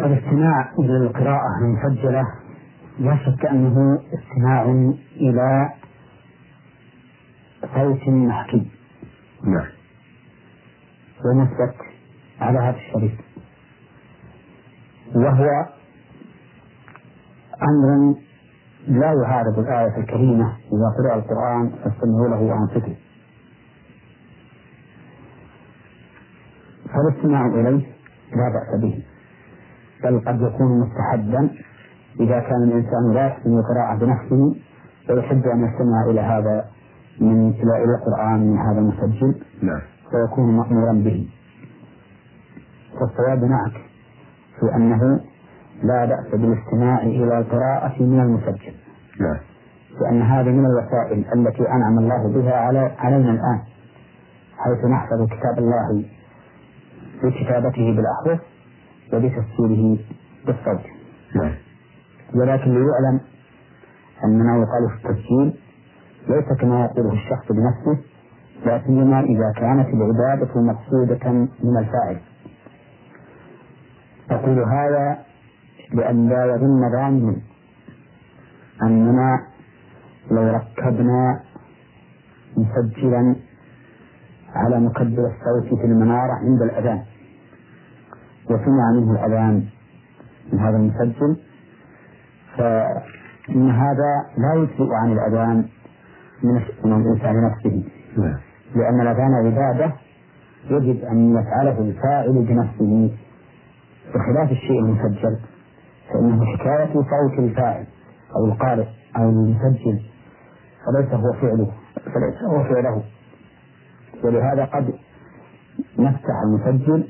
[0.00, 2.24] الاستماع إلى القراءة المسجلة
[2.98, 4.62] لا شك أنه استماع
[5.16, 5.68] إلى
[7.74, 8.70] صوت محكي
[9.44, 9.66] نعم.
[11.24, 11.76] ومثبت
[12.40, 13.18] على هذا الشريط
[15.14, 15.46] وهو
[17.62, 18.14] أمر
[18.88, 23.07] لا يعارض الآية الكريمة إذا قرأ القرآن فاستمعوا له وأنصتوا.
[26.94, 27.86] فالاستماع إليه
[28.36, 29.02] لا بأس به.
[30.04, 31.50] بل قد يكون مستحبا
[32.20, 34.56] إذا كان الإنسان لا يحسن القراءة بنفسه
[35.10, 36.64] ويحب أن يستمع إلى هذا
[37.20, 39.80] من إلى القرآن من هذا المسجل نعم.
[40.10, 41.28] فيكون مأمورا به.
[43.00, 43.72] فالصواب معك
[44.60, 45.20] في أنه
[45.82, 48.74] لا بأس بالاستماع إلى القراءة من المسجل
[49.20, 49.36] نعم.
[50.00, 53.60] لأن هذه من الوسائل التي أنعم الله بها على علينا الآن
[54.58, 56.04] حيث نحفظ كتاب الله
[57.24, 58.40] بكتابته بالأحرف
[59.12, 59.98] وبتسجيله
[60.46, 60.84] بالصوت.
[61.34, 61.54] نعم.
[62.34, 63.20] ولكن ليعلم
[64.24, 65.54] أن ما يقال في التسجيل
[66.28, 68.02] ليس كما يقوله الشخص بنفسه
[68.66, 71.30] لا سيما إذا كانت العبادة مقصودة
[71.64, 72.20] من الفاعل.
[74.30, 75.18] أقول هذا
[75.92, 77.36] لأن لا يظن ظان
[78.82, 79.46] أننا
[80.30, 81.40] لو ركبنا
[82.56, 83.36] مسجلا
[84.54, 87.02] على مكبر الصوت في المنارة عند الأذان.
[88.50, 89.64] وسمع منه الأذان
[90.52, 91.36] من هذا المسجل
[92.56, 95.64] فإن هذا لا يجزئ عن الأذان
[96.84, 97.84] من الإنسان نفسه.
[98.18, 98.38] نعم.
[98.74, 99.92] لأن الأذان عبادة
[100.70, 103.10] يجب أن يفعله الفاعل بنفسه.
[104.14, 105.38] بخلاف الشيء المسجل
[106.12, 107.86] فإنه حكاية صوت الفاعل
[108.36, 110.00] أو القارئ أو المسجل
[110.86, 111.72] فليس هو فعله
[112.14, 113.02] فليس هو فعله.
[114.24, 114.94] ولهذا قد
[115.98, 117.08] نفتح المسجل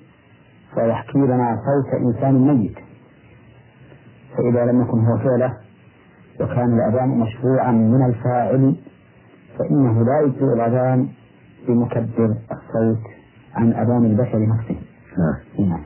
[0.74, 2.78] فيحكي لنا صوت إنسان ميت
[4.36, 5.52] فإذا لم يكن هو فعله
[6.40, 8.76] وكان الأذان مشروعا من الفاعل
[9.58, 11.08] فإنه لا يجزئ الأذان
[11.68, 13.02] بمكبر الصوت
[13.54, 14.76] عن أذان البشر نفسه.
[15.18, 15.68] نعم.
[15.68, 15.80] نعم.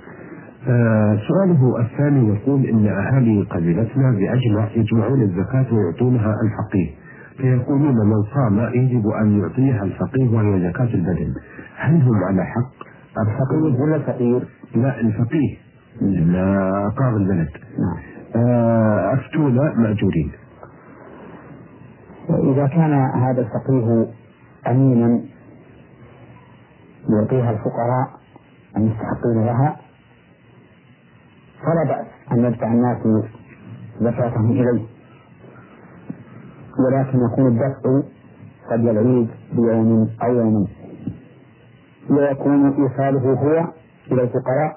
[0.68, 6.90] آه سؤاله الثاني يقول إن أهالي قبيلتنا بأجمع يجمعون الزكاة ويعطونها الفقيه
[7.36, 11.34] فيقولون من صام يجب أن يعطيها الفقيه وهي زكاة البدن
[11.76, 15.56] هل هم على حق؟ الفقير ولا الفقير؟ لا الفقيه.
[16.98, 17.48] قاضي البلد.
[17.78, 17.98] نعم.
[18.36, 20.32] آه افتونا مأجورين.
[22.28, 24.06] وإذا كان هذا الفقيه
[24.68, 25.20] أمينا
[27.10, 28.08] يعطيها الفقراء
[28.76, 29.76] المستحقين لها
[31.62, 32.98] فلا بأس أن يدفع الناس
[34.00, 34.86] زكاتهم إليه.
[36.78, 38.02] ولكن يكون الدفع
[38.70, 40.68] قبل العيد بيوم أو يومين.
[42.16, 43.66] ويكون إيصاله هو
[44.12, 44.76] إلى الفقراء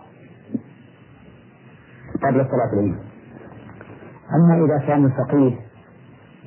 [2.23, 2.95] قبل صلاة العيد.
[4.35, 5.55] أما إذا كان الفقيه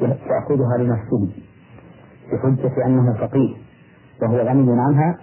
[0.00, 1.28] يأخذها لنفسه
[2.32, 3.56] بحجة أنه فقيه
[4.22, 5.18] وهو غني عنها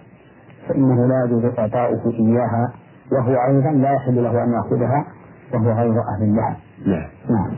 [0.67, 2.73] فإنه لا يجوز إعطاؤه إياها
[3.11, 5.05] وهو أيضا لا يحل له أن يأخذها
[5.53, 7.51] وهو غير أهل لها نعم نعم.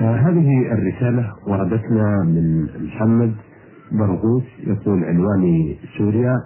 [0.00, 3.34] آه هذه الرسالة وردتنا من محمد
[3.92, 6.40] برغوث يقول عنوان سوريا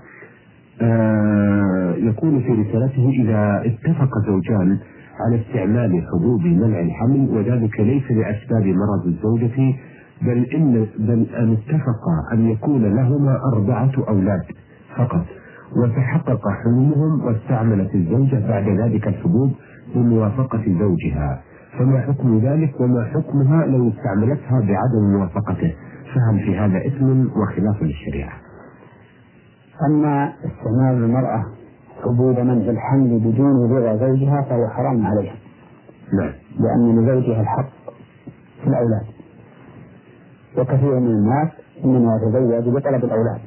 [0.83, 4.79] آه يقول في رسالته إذا اتفق زوجان
[5.21, 9.75] على استعمال حبوب منع الحمل وذلك ليس لأسباب مرض الزوجة
[10.23, 14.43] بل إن بل أن اتفقا أن يكون لهما أربعة أولاد
[14.97, 15.25] فقط.
[15.77, 19.53] وتحقق حلمهم واستعملت الزوجة بعد ذلك الحبوب
[19.95, 21.41] بموافقة زوجها.
[21.79, 25.75] فما حكم ذلك؟ وما حكمها لو استعملتها بعدم موافقته؟
[26.15, 28.44] فهل في هذا إثم وخلاف للشريعة؟
[29.83, 31.45] أما استعمال المرأة
[32.05, 35.37] حبوب منع الحمل بدون رضا زوجها فهو حرام عليها.
[36.13, 36.33] نعم.
[36.59, 37.71] لأن لزوجها الحق
[38.63, 39.07] في الأولاد.
[40.59, 41.49] وكثير من الناس
[41.85, 43.41] إنما يتزوج بطلب الأولاد.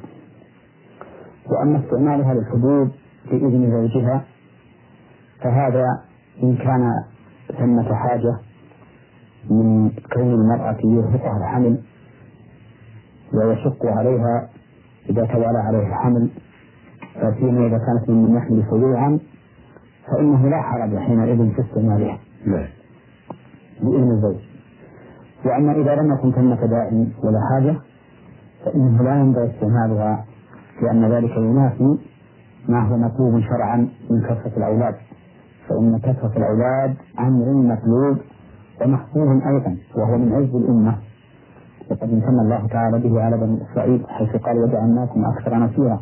[1.50, 2.88] وأما استعمالها للحبوب
[3.30, 4.24] بإذن زوجها
[5.40, 5.84] فهذا
[6.42, 6.92] إن كان
[7.58, 8.36] ثمة حاجة
[9.50, 11.80] من كون المرأة يرهقها الحمل
[13.34, 14.48] ويشق عليها
[15.10, 16.30] إذا توالى عليه الحمل
[17.38, 19.18] فيما إذا كانت من يحمل سريعا
[20.10, 22.66] فإنه لا حرج حينئذ في استعمالها نعم.
[23.82, 24.36] بإذن الزوج.
[25.44, 27.76] وأما إذا لم يكن ثمة داء ولا حاجة
[28.64, 30.24] فإنه لا ينبغي استعمالها
[30.82, 31.98] لأن ذلك ينافي
[32.68, 34.94] ما هو مطلوب شرعا من كثرة الأولاد.
[35.68, 38.18] فإن كثرة الأولاد أمر مطلوب
[38.82, 40.98] ومحفوظ أيضا وهو من عز الأمة.
[41.90, 45.98] وقد امتن الله تعالى به على بني إسرائيل حيث قال وجعلناكم أكثر نفيرا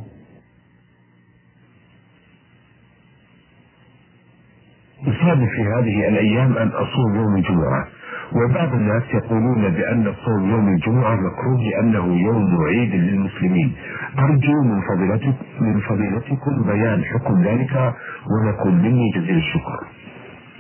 [5.03, 7.87] يصاب في هذه الأيام أن أصوم يوم الجمعة
[8.33, 13.77] وبعض الناس يقولون بأن صوم يوم الجمعة مكروه لأنه يوم عيد للمسلمين
[14.19, 17.95] أرجو من فضيلتكم من فضيلتكم بيان حكم ذلك
[18.31, 19.81] ولكم مني جزيل الشكر.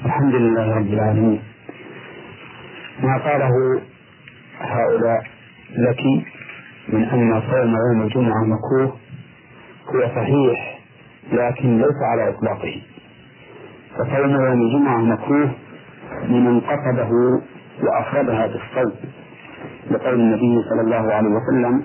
[0.04, 1.40] الحمد لله رب العالمين.
[3.02, 3.50] ما قاله
[4.60, 5.22] هؤلاء
[5.78, 6.00] لك
[6.88, 8.96] من أن صوم يوم الجمعة مكروه
[9.88, 10.78] هو صحيح
[11.32, 12.82] لكن ليس على إطلاقه.
[13.94, 15.50] فصوم يوم الجمعة مكروه
[16.28, 17.10] لمن قصده
[17.82, 18.92] وأفردها بالصوم
[19.90, 21.82] لقول النبي صلى الله عليه وسلم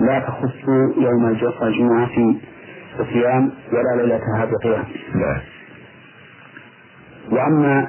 [0.00, 1.26] لا تخص يوم
[1.62, 4.84] الجمعة في صيام ولا ليلتها بقيام
[7.32, 7.88] وأما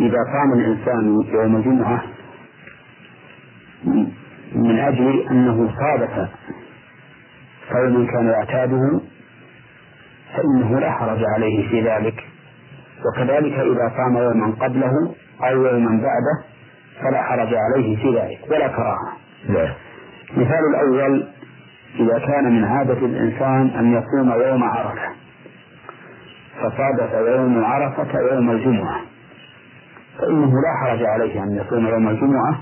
[0.00, 2.02] إذا قام الإنسان يوم الجمعة
[4.54, 6.28] من أجل أنه صادف
[7.72, 9.00] صوما كان يعتاده
[10.36, 12.24] فإنه لا حرج عليه في ذلك.
[13.06, 14.92] وكذلك إذا صام يوما قبله
[15.44, 16.44] أو يوما بعده
[17.02, 19.12] فلا حرج عليه في ذلك ولا كراهة.
[19.48, 19.72] لا.
[20.36, 21.26] مثال الأول
[22.00, 25.08] إذا كان من عادة الإنسان أن يصوم يوم عرفة.
[26.60, 29.00] فصادف يوم عرفة يوم الجمعة.
[30.18, 32.60] فإنه لا حرج عليه أن يصوم يوم الجمعة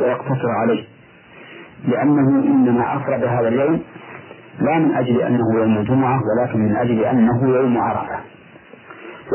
[0.00, 0.84] ويقتصر عليه.
[1.84, 3.82] لأنه إنما أفرد هذا اليوم
[4.60, 8.20] لا من أجل أنه يوم الجمعة ولكن من أجل أنه يوم عرفة.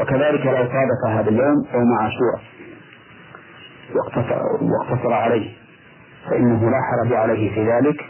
[0.02, 2.42] وكذلك لو صادف هذا اليوم يوم عاشوراء.
[4.62, 5.52] واقتصر عليه.
[6.30, 8.06] فإنه لا حرج عليه في ذلك.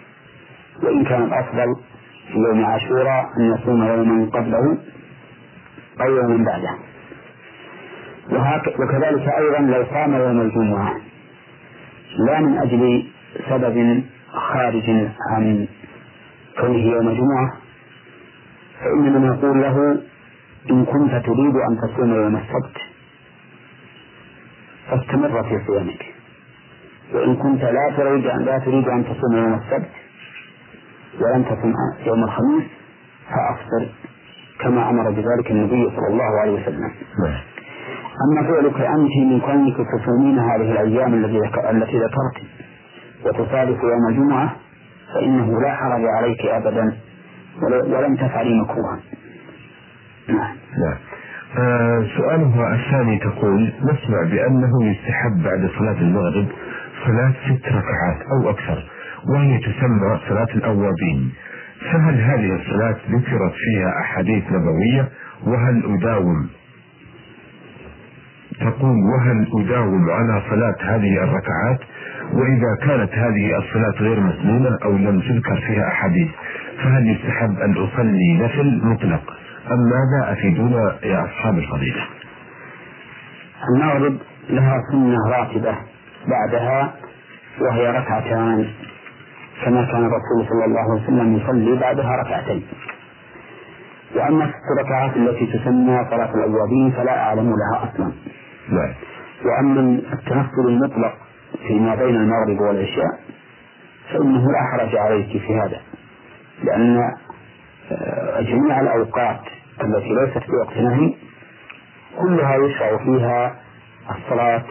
[0.84, 1.76] وإن كان الأفضل
[2.28, 4.78] في يوم عاشوراء أن يصوم يوما قبله
[6.02, 6.78] أو يوما بعده.
[8.80, 10.96] وكذلك أيضا لو صام يوم الجمعة
[12.18, 13.04] لا من أجل
[13.50, 14.90] سبب خارج
[15.32, 15.68] عن
[16.62, 17.54] كونه يوم جمعة
[18.80, 20.02] فإننا نقول له
[20.72, 22.78] إن كنت تريد أن تصوم يوم السبت
[24.90, 26.06] فاستمر في صيامك.
[27.14, 29.90] وإن كنت لا تريد أن لا تريد أن تصوم يوم السبت
[31.22, 31.74] ولم تصم
[32.06, 32.64] يوم الخميس
[33.30, 33.90] فأفطر
[34.60, 36.92] كما أمر بذلك النبي صلى الله عليه وسلم.
[37.26, 37.42] نعم.
[38.22, 42.38] أما فعلك أنت من كونك تصومين هذه الأيام التي ذكرت
[43.26, 44.56] وتصادف يوم الجمعة
[45.14, 46.94] فإنه لا حرج عليك أبدا.
[47.88, 49.00] ولم تفعلي مكروها.
[50.30, 50.56] نعم.
[50.84, 50.98] نعم.
[51.58, 56.48] آه سؤالها الثاني تقول نسمع بأنه يستحب بعد صلاة المغرب
[57.06, 58.84] صلاة ست ركعات أو أكثر
[59.30, 61.32] وهي تسمى صلاة الأوابين.
[61.92, 65.10] فهل هذه الصلاة ذكرت فيها أحاديث نبوية؟
[65.48, 66.50] وهل أداوم
[68.60, 71.80] تقول وهل أداوم على صلاة هذه الركعات
[72.34, 76.28] وإذا كانت هذه الصلاة غير مسنونة أو لم تذكر فيها أحاديث
[76.84, 79.24] فهل يستحب أن أصلي نفل مطلق؟
[79.72, 82.04] أم ماذا أفيدونا يا أصحاب الفضيلة؟
[83.70, 84.18] المغرب
[84.50, 85.76] لها سنة راتبة
[86.28, 86.94] بعدها
[87.62, 88.68] وهي ركعتان
[89.66, 92.64] كما كان الرسول صلى الله عليه وسلم يصلي بعدها ركعتين.
[94.16, 98.12] وأما الركعات التي تسمى صلاة الأوابين فلا أعلم لها أصلا.
[98.70, 98.94] نعم.
[99.46, 101.14] وأما التنفل المطلق
[101.68, 103.20] فيما بين المغرب والعشاء
[104.14, 105.82] فإنه لا حرج عليك في هذا
[106.64, 107.14] لأن
[107.92, 109.42] آه، جميع الأوقات
[109.82, 111.16] التي ليست في وقت نهي
[112.18, 113.56] كلها يشرع فيها
[114.10, 114.64] الصلاة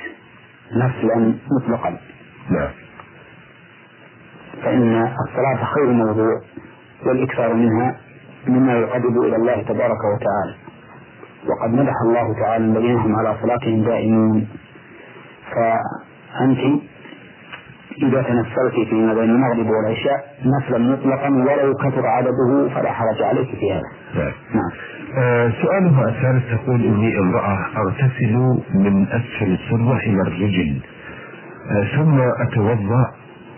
[0.73, 1.99] نفلا مطلقا.
[2.51, 2.71] نعم.
[4.63, 6.41] فإن الصلاة خير موضوع
[7.07, 7.97] والإكثار منها
[8.47, 10.62] مما يقرب إلى الله تبارك وتعالى.
[11.49, 14.47] وقد مدح الله تعالى الذين هم على صلاتهم دائمون
[15.55, 16.81] فأنت
[18.03, 23.73] إذا تنفلت فيما بين المغرب والعشاء نفلا مطلقا ولو كثر عدده فلا حرج عليك في
[23.73, 23.83] هذا.
[24.15, 24.33] نعم.
[24.55, 24.71] نعم.
[25.19, 28.37] آه سؤالها الثالث تقول إني امرأة أغتسل
[28.75, 30.81] من أسفل السرة إلى الرجل
[31.71, 33.11] آه ثم أتوضأ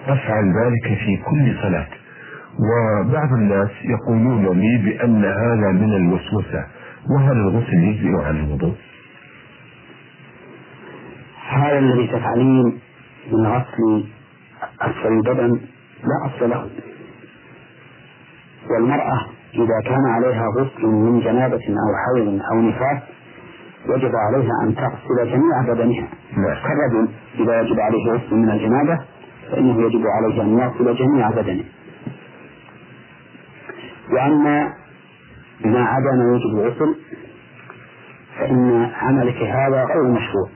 [0.09, 1.87] أفعل ذلك في كل صلاة
[2.59, 6.65] وبعض الناس يقولون لي بأن هذا من الوسوسة
[7.11, 8.75] وهل الغسل يجزئ عن الوضوء؟
[11.49, 12.79] هذا الذي تفعلين
[13.33, 14.05] من غسل
[14.81, 15.61] أسفل البدن
[16.05, 16.69] لا أصل له
[18.71, 23.03] والمرأة إذا كان عليها غسل من جنابة أو حيض أو نفاس
[23.89, 26.57] وجب عليها أن تغسل جميع بدنها نعم.
[26.65, 29.01] كالرجل إذا وجب عليه غسل من الجنابة
[29.51, 31.65] فإنه يجب عليه أن يغسل جميع بدنه
[34.13, 34.84] وأما
[35.65, 36.97] ما عدا ما يجب الغسل
[38.39, 40.49] فإن عملك هذا غير مشروع.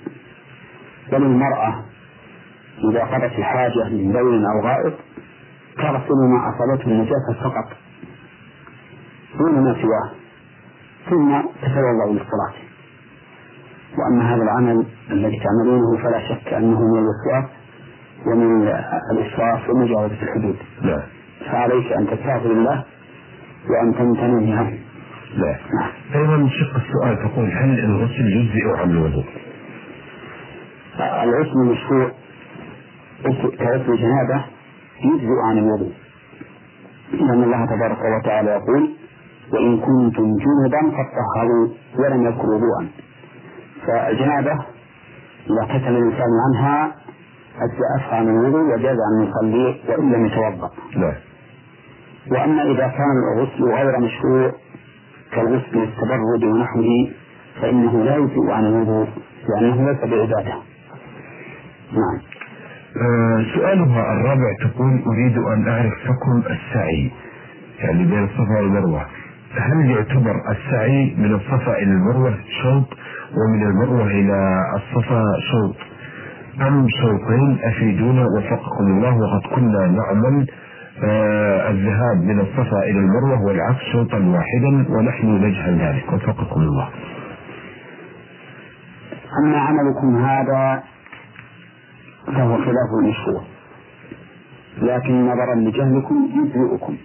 [1.12, 1.84] بل المرأة
[2.90, 4.94] إذا قضت الحاجة من بول أو غائط
[5.76, 7.76] تغسل ما أصابته النجاسة فقط
[9.38, 10.10] دون ما سواه
[11.10, 12.54] ثم تتوضأ للصلاة.
[13.98, 17.50] وأما هذا العمل الذي تعملونه فلا شك أنه من الوسواس
[18.26, 18.68] ومن
[19.12, 20.56] الإسراف ومجاوزة الحدود.
[20.82, 21.02] لا.
[21.46, 22.84] فعليك أن تستغفر الله
[23.70, 24.78] وأن تمتنع عنه.
[25.36, 25.56] لا
[26.14, 29.24] أيضا شق السؤال تقول هل الغسل يجزئ عن الوضوء؟
[31.22, 32.10] الغسل مشروع
[33.58, 34.44] كغسل الجنابة
[35.04, 35.92] يجزئ عن الوضوء
[37.12, 38.90] لأن الله تبارك وتعالى يقول
[39.52, 41.68] وإن كنتم جنبا فطهروا
[41.98, 42.88] ولم يذكروا وضوءا
[43.86, 44.52] فالجنابة
[45.50, 46.92] إذا كتم الإنسان عنها
[47.56, 50.70] أجزأته عن الوضوء وجاز أن يصلي وإن لم يتوضأ.
[50.96, 51.12] لا.
[52.30, 54.52] وأما إذا كان الغسل غير مشروع
[55.32, 57.08] كالغسل للتبرد ونحوه
[57.62, 59.08] فإنه لا يجزئ عن الوضوء
[59.48, 60.54] لأنه ليس بعبادة.
[61.92, 62.18] نعم.
[62.96, 67.10] آه سؤالها الرابع تقول أريد أن أعرف حكم السعي
[67.80, 69.06] يعني بين الصفا والمروة
[69.54, 72.84] هل يعتبر السعي من الصفا إلى المروة شوط
[73.36, 75.22] ومن المروة إلى الصفا
[75.52, 75.76] شوط
[76.68, 80.46] أم شوطين أفيدونا وفقكم الله وقد كنا نعمل
[81.70, 86.12] الذهاب من الصفا إلى المروة والعكس شوطا واحدا ونحن نجهل ذلك.
[86.12, 86.88] وفقكم الله.
[89.44, 90.82] أما عملكم هذا
[92.26, 93.42] فهو خلاف المشروع
[94.82, 96.96] لكن نظرا لجهلكم يجزئكم.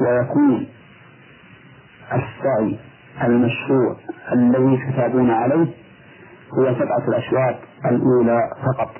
[0.00, 0.66] ويكون
[2.12, 2.78] السعي
[3.24, 3.96] المشروع
[4.32, 5.66] الذي تتابون عليه
[6.58, 8.90] هو سبعة الأشواط الأولى فقط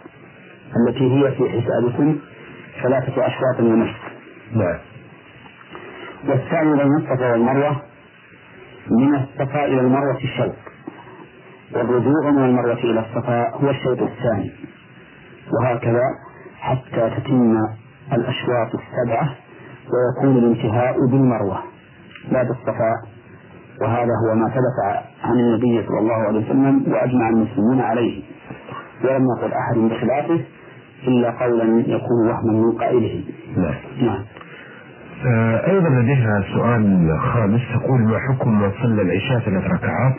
[0.77, 2.17] التي هي في حسابكم
[2.83, 4.01] ثلاثة أشواط ونصف
[4.55, 4.79] نعم.
[6.29, 7.83] والسعي بين الصفا والمروة
[8.91, 10.55] من الصفا إلى المروة الشوط
[11.75, 14.51] والرجوع من المروة إلى الصفا هو الشوط الثاني.
[15.53, 16.03] وهكذا
[16.61, 17.57] حتى تتم
[18.13, 19.35] الأشواط السبعة
[19.89, 21.63] ويكون الانتهاء بالمروة
[22.31, 22.93] لا بالصفا
[23.83, 28.23] وهذا هو ما ثبت عن النبي صلى الله عليه وسلم وأجمع المسلمون عليه.
[29.05, 30.41] ولم يقل أحد بخلافه
[31.07, 33.25] إلا قولا يكون وهما من قائله.
[33.57, 33.75] نعم.
[34.03, 34.25] نعم.
[35.27, 40.15] آه، أيضا لديها سؤال خامس تقول ما حكم من صلى العشاء ثلاث ركعات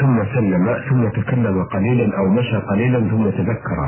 [0.00, 3.78] ثم سلم ثم تكلم قليلا أو مشى قليلا ثم تذكر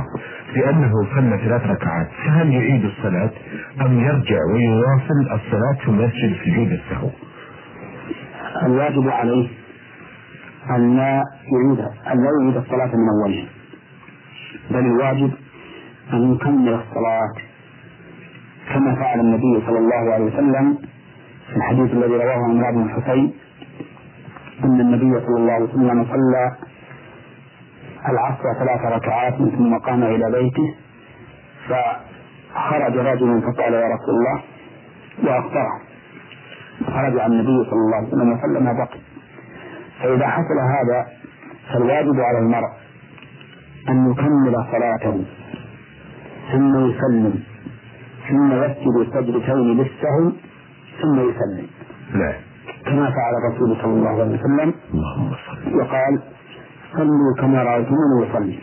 [0.54, 2.08] بأنه صلى ثلاث ركعات.
[2.26, 3.30] فهل يعيد الصلاة
[3.80, 7.08] أم يرجع ويواصل الصلاة ثم يسجد سجود السهو؟
[8.66, 9.48] الواجب عليه
[10.70, 11.22] أن لا
[11.52, 11.78] يعيد
[12.12, 13.46] أن لا يعيد الصلاة من أولها
[14.70, 15.30] بل الواجب
[16.12, 17.32] أن يكمل الصلاة
[18.74, 20.78] كما فعل النبي صلى الله عليه وسلم
[21.50, 23.34] في الحديث الذي رواه عمران بن الحسين.
[24.64, 26.56] أن النبي صلى الله عليه وسلم صلى
[28.08, 30.74] العصر ثلاث ركعات ثم قام إلى بيته.
[31.68, 34.42] فخرج رجل فقال يا رسول الله
[35.24, 35.80] وأخبره
[36.86, 39.00] خرج عن النبي صلى الله عليه وسلم وصلى ما بقي.
[40.02, 41.06] فإذا حصل هذا
[41.72, 42.70] فالواجب على المرء
[43.88, 45.24] أن يكمل صلاته.
[46.52, 47.34] ثم يسلم.
[48.28, 50.32] ثم يسجد سجدتين للسهو
[51.02, 51.66] ثم يسلم.
[52.14, 52.34] نعم
[52.86, 54.74] كما فعل الرسول صلى الله عليه وسلم.
[54.94, 55.76] اللهم صل.
[55.76, 56.22] وقال
[56.92, 58.58] صلوا كما رأيتموني يصلي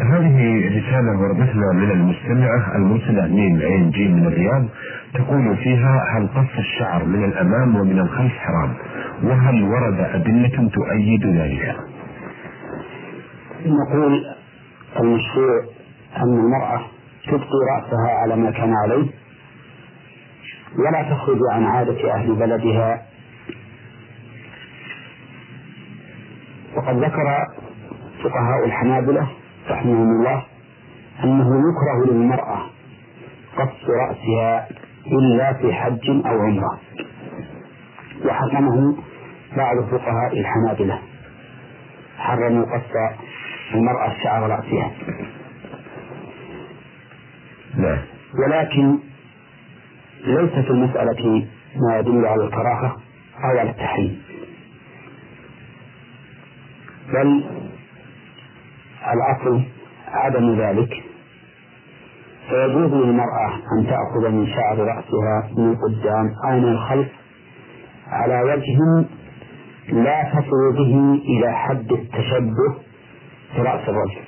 [0.00, 0.38] هذه
[0.78, 4.64] رسالة وردتنا من المستمعة المرسلة ميم عين جيم من الرياض
[5.14, 8.74] تقول فيها هل قص الشعر من الأمام ومن الخلف حرام؟
[9.22, 11.76] وهل ورد أدلة تؤيد ذلك؟
[13.66, 14.24] نقول
[15.00, 15.60] المشروع
[16.16, 16.80] أن المرأة
[17.26, 19.10] تبقي رأسها على ما كان عليه.
[20.78, 23.02] ولا تخرج عن عادة أهل بلدها.
[26.76, 27.46] وقد ذكر
[28.24, 29.28] فقهاء الحنابلة
[29.70, 30.42] رحمهم الله
[31.24, 32.60] أنه يكره للمرأة
[33.56, 34.68] قص رأسها
[35.06, 36.80] إلا في حج أو عمرة.
[38.24, 38.96] وحرمه
[39.56, 40.98] بعض فقهاء الحنابلة.
[42.18, 42.94] حرموا قص
[43.74, 44.90] المرأة شعر رأسها.
[47.80, 47.98] نعم.
[48.44, 48.98] ولكن
[50.24, 52.96] ليس في المسألة ما يدل على الكراهة
[53.44, 54.22] أو على التحريم.
[57.08, 57.44] بل
[59.12, 59.62] الأصل
[60.08, 61.02] عدم ذلك.
[62.48, 67.08] فيجوز للمرأة أن تأخذ من شعر رأسها من قدام أو من الخلف
[68.08, 69.06] على وجه
[69.92, 72.74] لا تصل به إلى حد التشبه
[73.56, 74.20] في رأس الرجل.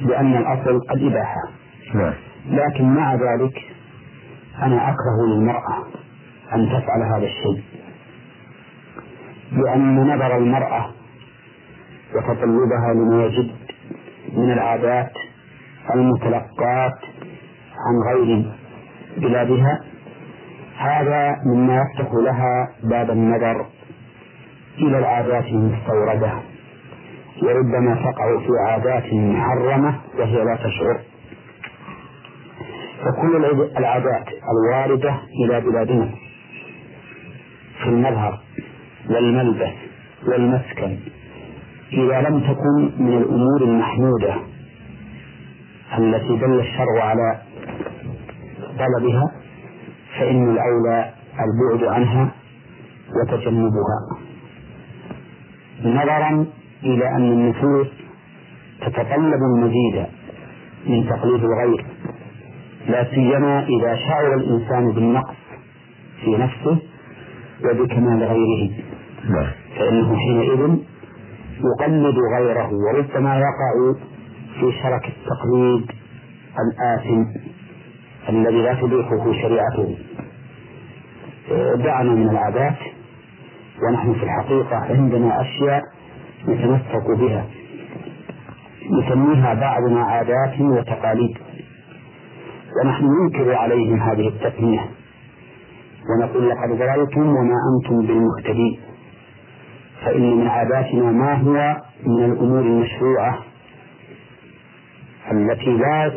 [0.00, 1.42] لأن الأصل الإباحة
[1.94, 2.14] نعم.
[2.50, 3.58] لكن مع ذلك
[4.62, 5.86] أنا أكره للمرأة
[6.54, 7.62] أن تفعل هذا الشيء.
[9.52, 10.90] لأن نظر المرأة
[12.14, 13.50] وتطلبها لما يجد
[14.32, 15.12] من العادات
[15.94, 16.94] المتلقاة
[17.86, 18.52] عن غير
[19.16, 19.80] بلادها.
[20.78, 23.66] هذا مما يفتح لها باب النظر
[24.78, 26.32] إلى العادات المستوردة.
[27.42, 31.00] وربما تقع في عادات محرمة وهي لا تشعر.
[33.04, 33.36] فكل
[33.76, 35.14] العادات الواردة
[35.44, 36.10] إلى بلادنا.
[37.82, 38.40] في المظهر
[39.10, 39.74] والملبس
[40.26, 40.98] والمسكن.
[41.92, 44.34] إذا لم تكن من الأمور المحمودة
[45.98, 47.38] التي دل الشرع على
[48.78, 49.32] طلبها
[50.18, 51.10] فإن الأولى
[51.40, 52.30] البعد عنها
[53.16, 53.98] وتجنبها.
[55.84, 56.46] نظرا
[56.84, 57.86] إلى أن النفوس
[58.80, 60.06] تتطلب المزيد
[60.86, 61.86] من تقليد الغير
[62.88, 65.36] لا سيما إذا شعر الإنسان بالنقص
[66.24, 66.78] في نفسه
[67.64, 68.70] وبكمال غيره.
[69.30, 69.46] نعم.
[69.76, 70.78] فإنه حينئذ
[71.64, 73.94] يقلد غيره وربما يقع
[74.60, 75.90] في شرك التقليد
[76.58, 77.24] الآثم
[78.28, 79.96] الذي لا تبيحه شريعته.
[81.84, 82.76] دعنا من العادات
[83.82, 85.82] ونحن في الحقيقة عندنا أشياء
[86.48, 87.46] نتمسك بها.
[88.90, 91.38] نسميها بعضنا عادات وتقاليد.
[92.82, 94.80] ونحن ننكر عليهم هذه التسمية
[96.10, 98.80] ونقول لقد ضللتم وما أنتم بالمهتدين.
[100.04, 101.76] فإن من عاداتنا ما هو
[102.06, 103.38] من الأمور المشروعة
[105.32, 106.08] التي لا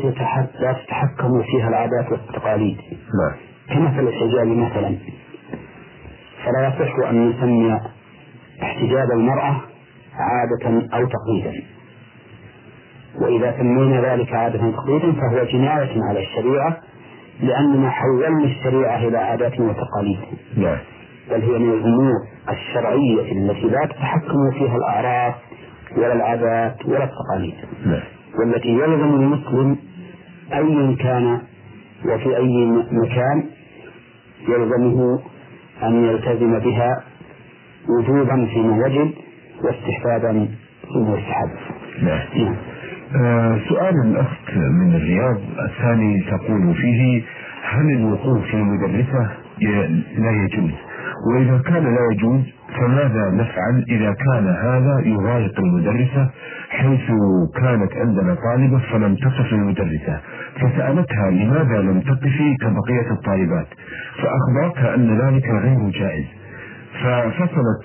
[0.59, 2.77] لا تتحكم فيها العادات والتقاليد.
[2.77, 3.35] نعم.
[3.69, 4.97] كمثل الحجاب مثلا.
[6.45, 7.79] فلا يصح أن نسمي
[8.63, 9.70] احتجاب المرأة
[10.21, 11.63] عادة أو تقليدا.
[13.21, 16.77] وإذا سمينا ذلك عادة تقليدا فهو جناية على الشريعة
[17.41, 20.19] لأننا حولنا الشريعة إلى عادات وتقاليد.
[20.57, 20.77] نعم.
[21.29, 22.13] بل هي من الأمور
[22.49, 25.35] الشرعية التي لا تتحكم فيها الأعراف
[25.97, 27.55] ولا العادات ولا التقاليد.
[27.85, 28.03] نعم.
[28.39, 29.77] والتي يلزم المسلم
[30.53, 31.41] أيا كان
[32.05, 33.43] وفي أي مكان
[34.47, 35.19] يلزمه
[35.83, 37.03] أن يلتزم بها
[37.89, 39.11] وجوبا فيما وجب
[39.63, 40.47] واستحبابا
[40.93, 41.49] فيما يستحب.
[42.01, 42.19] نعم.
[42.35, 42.55] نعم.
[43.15, 47.21] آه، سؤال الأخت من الرياض الثاني تقول فيه
[47.63, 49.29] هل الوقوف في مدرسة
[50.17, 50.71] لا يجوز؟
[51.27, 52.41] وإذا كان لا يجوز
[52.79, 56.29] فماذا نفعل إذا كان هذا يضايق المدرسة
[56.69, 57.11] حيث
[57.55, 60.19] كانت عندنا طالبة فلم تصف المدرسة؟
[60.55, 63.67] فسألتها لماذا لم تقفي كبقية الطالبات؟
[64.17, 66.25] فأخبرتها أن ذلك غير جائز.
[67.03, 67.83] ففصلت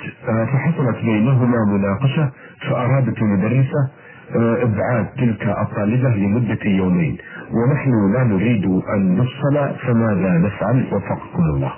[0.52, 2.30] فحصلت بينهما مناقشة
[2.70, 3.90] فأرادت المدرسة
[4.36, 7.18] آه، إبعاد تلك الطالبة لمدة يومين.
[7.52, 8.64] ونحن لا نريد
[8.94, 11.72] أن نفصل فماذا نفعل؟ وفقكم الله.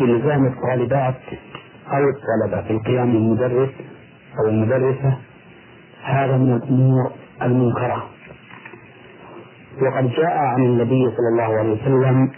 [0.00, 1.20] إلزام الطالبات
[1.92, 3.70] أو الطلبة في القيام بالمدرس
[4.38, 5.18] أو المدرسة
[6.04, 7.10] هذا من الأمور
[7.42, 8.04] المنكرة.
[9.82, 12.30] وقد جاء عن النبي صلى الله عليه وسلم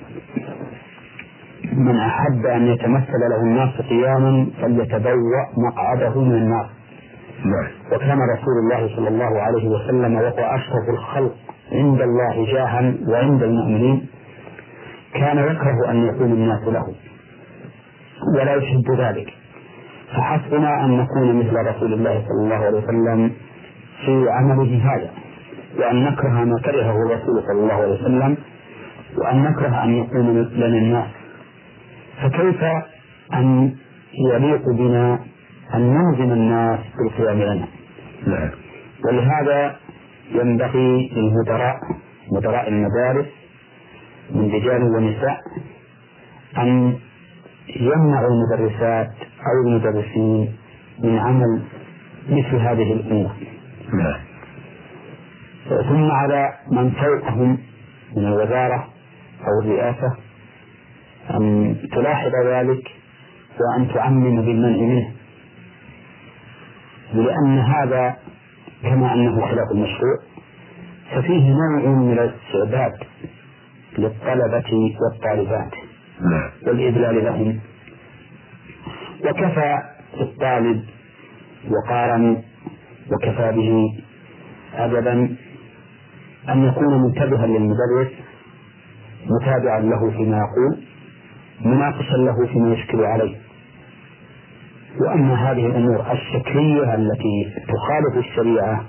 [1.72, 6.70] من أحب أن يتمثل له الناس قياما فليتبوأ مقعده من النار.
[7.44, 7.68] نعم.
[7.92, 11.34] وكان رسول الله صلى الله عليه وسلم وهو أشرف الخلق
[11.72, 14.06] عند الله جاها وعند المؤمنين
[15.14, 16.94] كان يكره أن يكون الناس له.
[18.38, 19.32] ولا يحب ذلك.
[20.16, 23.30] فحسبنا أن نكون مثل رسول الله صلى الله عليه وسلم
[24.04, 25.10] في عمله هذا
[25.78, 28.36] وأن نكره ما كرهه الرسول صلى الله عليه وسلم
[29.18, 31.06] وأن نكره أن يكون لنا الناس
[32.22, 32.62] فكيف
[33.34, 33.74] أن
[34.32, 35.18] يليق بنا
[35.74, 37.66] أن نلزم الناس بالقيام لنا؟
[38.26, 38.50] نعم
[39.04, 39.76] ولهذا
[40.30, 41.76] ينبغي للمدراء
[42.32, 43.26] مدراء المدارس
[44.30, 45.38] من رجال ونساء
[46.58, 46.98] أن
[47.76, 49.10] يمنعوا المدرسات
[49.46, 50.56] أو المدرسين
[51.04, 51.62] من عمل
[52.28, 53.30] مثل هذه الأمور.
[53.92, 54.20] نعم
[55.88, 57.58] ثم على من فوقهم
[58.16, 58.88] من الوزارة
[59.46, 60.16] أو الرئاسة
[61.30, 62.90] أن تلاحظ ذلك
[63.60, 65.12] وأن تعمم بالمنع منه.
[67.14, 68.16] لأن هذا
[68.82, 70.18] كما أنه خلاف المشروع
[71.14, 72.92] ففيه نوع من الاستعباد
[73.98, 75.72] للطلبة والطالبات
[76.20, 76.50] نعم.
[76.66, 77.58] والإذلال لهم.
[79.24, 79.82] وكفى
[80.20, 80.84] الطالب
[81.70, 82.42] وقارا
[83.12, 83.92] وكفى به
[84.74, 85.36] أدبا
[86.48, 88.12] أن يكون منتبها للمدرس
[89.26, 90.86] متابعا له فيما يقول.
[91.60, 93.36] مناقشا له فيما يشكل عليه.
[95.00, 98.84] وأما هذه الأمور الشكلية التي تخالف الشريعة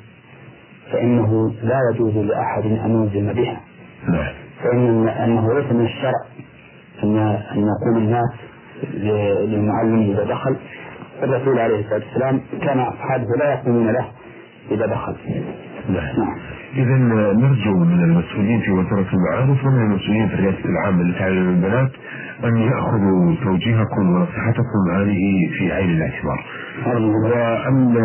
[0.91, 3.61] فإنه لا يجوز لأحد أن يلزم بها.
[4.07, 4.33] نعم.
[4.63, 6.25] فإن أنه ليس من الشرع
[7.03, 7.17] أن
[7.51, 8.33] أن يقوم الناس
[8.93, 10.55] للمعلم إذا دخل.
[11.23, 14.07] الرسول عليه الصلاة والسلام كان أصحابه لا يقومون له
[14.71, 15.15] إذا دخل.
[15.89, 16.19] نعم.
[16.19, 16.39] نعم.
[16.75, 16.95] إذا
[17.33, 21.91] نرجو من المسؤولين في وزارة المعارف ومن المسؤولين في الرئاسة العامة لتعليم البنات
[22.43, 26.45] أن يأخذوا توجيهكم ونصيحتكم هذه في عين الاعتبار.
[27.23, 27.95] وأن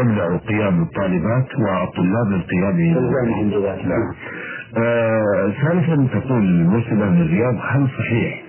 [0.00, 2.76] يمنعوا قيام الطالبات والطلاب من قيام
[3.88, 4.12] نعم.
[4.76, 8.42] آه، ثالثا تقول المسلمة من الرياض هل صحيح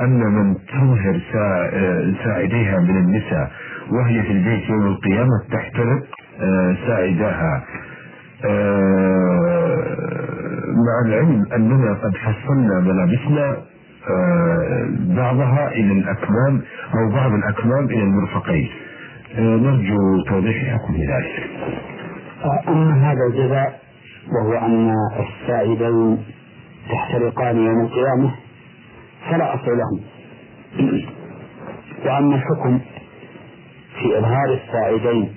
[0.00, 3.50] أن من تظهر سا- آه، ساعديها من النساء
[3.90, 6.02] وهي في البيت يوم القيامة تحترق؟
[6.40, 7.64] آه، ساعداها
[10.86, 13.56] مع العلم أننا قد حصلنا ملابسنا
[14.10, 16.62] آه، بعضها إلى الأكمام
[16.94, 18.68] أو بعض الأكمام إلى المرفقين.
[19.38, 21.50] آه، نرجو توضيح حكم ذلك
[22.68, 23.80] أما هذا الجزاء
[24.32, 26.18] وهو أن السائدين
[26.90, 28.30] تحترقان يوم القيامة
[29.30, 30.00] فلا أصل لهم.
[32.06, 32.80] وأما الحكم
[33.98, 35.34] في إظهار السائدين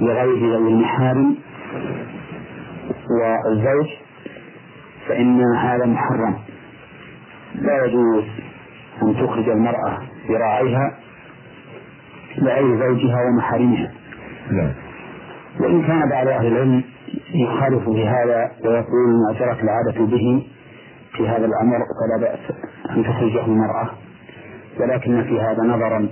[0.00, 1.36] لغير ذوي المحارم
[3.10, 3.86] والزوج
[5.08, 6.34] فإن هذا محرم.
[7.54, 8.24] لا يجوز
[9.02, 9.98] أن تخرج المرأة
[10.28, 10.98] ذراعيها
[12.38, 13.92] لغير زوجها ومحارمها.
[15.60, 16.82] وإن كان بعض أهل العلم
[17.34, 20.46] يخالف في هذا ويقول ما جرت العادة به
[21.16, 22.38] في هذا الأمر فلا بأس
[22.90, 23.90] أن تخرجه المرأة.
[24.80, 26.08] ولكن في هذا نظرا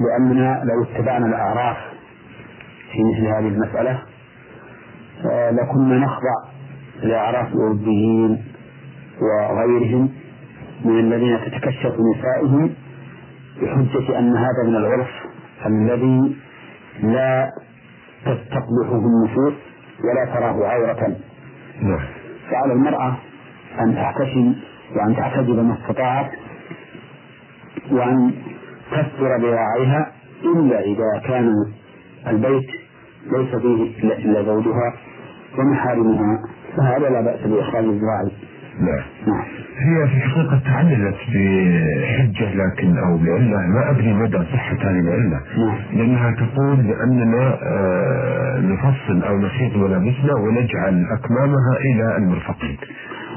[0.00, 1.76] لأننا لو اتبعنا الأعراف
[2.92, 4.02] في مثل هذه المسألة
[5.26, 6.34] لكنا نخضع
[7.02, 8.44] لأعراف الأوروبيين
[9.20, 10.08] وغيرهم
[10.84, 12.70] من الذين تتكشف نسائهم
[13.62, 15.10] بحجة أن هذا من العرف
[15.66, 16.36] الذي
[17.02, 17.50] لا
[18.24, 19.54] تستقبحه النفوس
[20.04, 21.16] ولا تراه عورة.
[21.82, 22.00] نعم.
[22.50, 23.14] فعلى المرأة
[23.80, 24.54] أن تحتشم
[24.96, 26.30] وأن تعتدل ما استطاعت
[27.90, 28.32] وأن
[28.90, 30.12] تستر ذراعيها
[30.44, 31.52] إلا إذا كان
[32.26, 32.70] البيت
[33.32, 34.94] ليس فيه إلا زوجها
[35.58, 36.38] ومحارمها
[36.76, 38.22] فهذا لا بأس بإخراج الذراع
[38.80, 39.44] نعم نعم.
[39.78, 45.76] هي في الحقيقة تعللت بحجة لكن أو بعلة ما أدري مدى صحة هذه العلة نعم.
[45.92, 52.76] لأنها تقول بأننا آه، نفصل أو نخيط ملابسنا ونجعل أكمامها إلى المرفقين.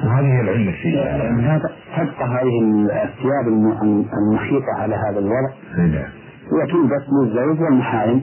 [0.05, 0.99] وهذه العلة في
[1.43, 2.59] هذا تبقى هذه
[3.03, 5.51] الثياب الم- المخيطة على هذا الوضع.
[5.77, 6.09] نعم
[6.51, 8.21] وتلبس للزوج والمحارم.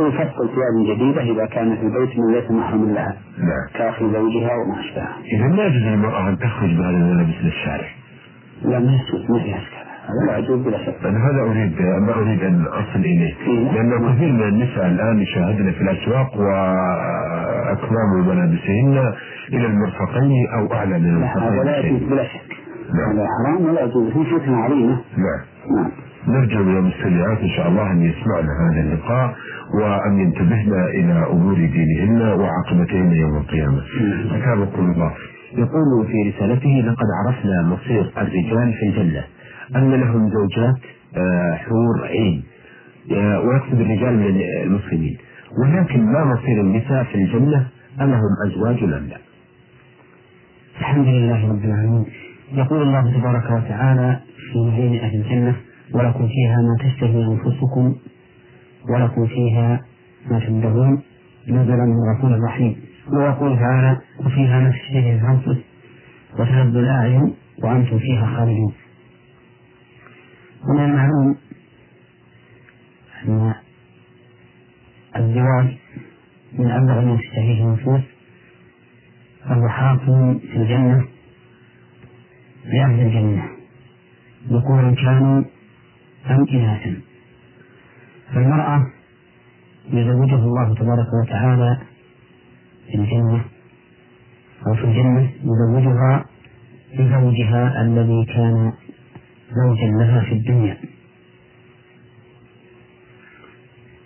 [0.00, 3.16] ويفصل ثياب جديدة إذا كان في البيت من ليس محرم لها.
[3.38, 3.66] نعم.
[3.74, 5.16] كأخي زوجها وما أشبهها.
[5.32, 7.88] إذا لا يجوز للمرأة أن تخرج بهذه الملابس للشارع
[8.64, 9.60] لا ما يجوز ما فيها
[10.04, 11.06] هذا لا يجوز بلا شك.
[11.06, 13.34] أنا هذا أريد ما أريد أن أصل إليه.
[13.72, 19.12] لأن كثير من النساء الآن يشاهدن في الأسواق وأكمام ملابسهن
[19.52, 22.56] إلى المرفقين أو أعلى من لا، هذا لا يجوز المرفقين بلا شك.
[22.94, 23.16] نعم.
[23.16, 24.12] هذا حرام ولا يجوز.
[24.12, 25.40] في فتنة عظيمة نعم.
[25.76, 25.90] نعم.
[26.28, 29.34] نرجو من المستمعات إن شاء الله أن يسمعن هذا اللقاء
[29.80, 33.82] وأن ينتبهن إلى أمور دينهن وعاقبتهن يوم القيامة.
[34.36, 35.12] اثابكم الله.
[35.52, 39.24] يقول في رسالته لقد عرفنا مصير الرجال في الجنة
[39.76, 40.76] أن لهم زوجات
[41.16, 42.42] آه، حور عين
[43.12, 45.16] آه، ويقصد الرجال من المسلمين
[45.62, 47.66] ولكن ما مصير النساء في الجنة
[48.00, 49.16] ألهم أزواج أم لا؟
[50.80, 52.04] الحمد لله رب العالمين
[52.52, 54.18] يقول الله تبارك وتعالى
[54.52, 55.54] في نعيم أهل الجنة
[55.94, 57.96] ولكم فيها ما تشتهي أنفسكم
[58.90, 59.80] ولكم فيها
[60.30, 61.02] ما تدعون
[61.48, 62.76] نزلا من غفور رحيم
[63.12, 65.60] ويقول تعالى وفيها ما تشتهي الأنفس
[66.38, 68.72] وتلذ الأعين وأنتم فيها خالدون.
[70.68, 71.36] ومن المعلوم
[73.24, 73.54] أن
[75.16, 75.76] الزواج
[76.52, 78.00] من أبلغ ما تشتهيه النفوس
[79.44, 81.04] فهو حاكم في الجنة
[82.64, 83.48] لأهل الجنة.
[84.48, 85.44] ذكورا كانوا
[86.30, 87.00] أم إناثا.
[88.34, 88.86] فالمرأة
[89.90, 91.78] يزوجها الله تبارك وتعالى
[92.86, 93.44] في الجنة
[94.66, 96.24] أو في الجنة يزوجها
[96.98, 98.72] بزوجها الذي كان
[99.52, 100.76] زوجا لها في الدنيا.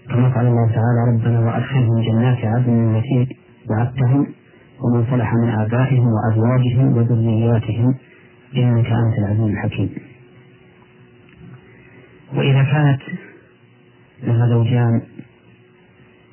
[0.09, 3.37] كما قال الله تعالى ربنا وأدخلهم جنات عدن التي
[3.71, 4.27] وعدتهم
[4.85, 7.95] ومن صلح من آبائهم وأزواجهم وذرياتهم
[8.57, 10.08] إنك أنت العزيز الحكيم.
[12.33, 13.01] وإذا كانت
[14.23, 15.03] لها زوجان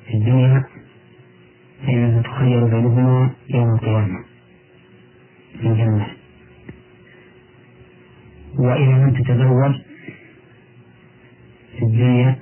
[0.06, 0.64] في الدنيا
[1.86, 4.24] فإنها تخير بينهما يوم القيامة
[5.60, 6.06] في الجنة.
[8.58, 9.74] وإذا لم تتزوج
[11.78, 12.36] في الدنيا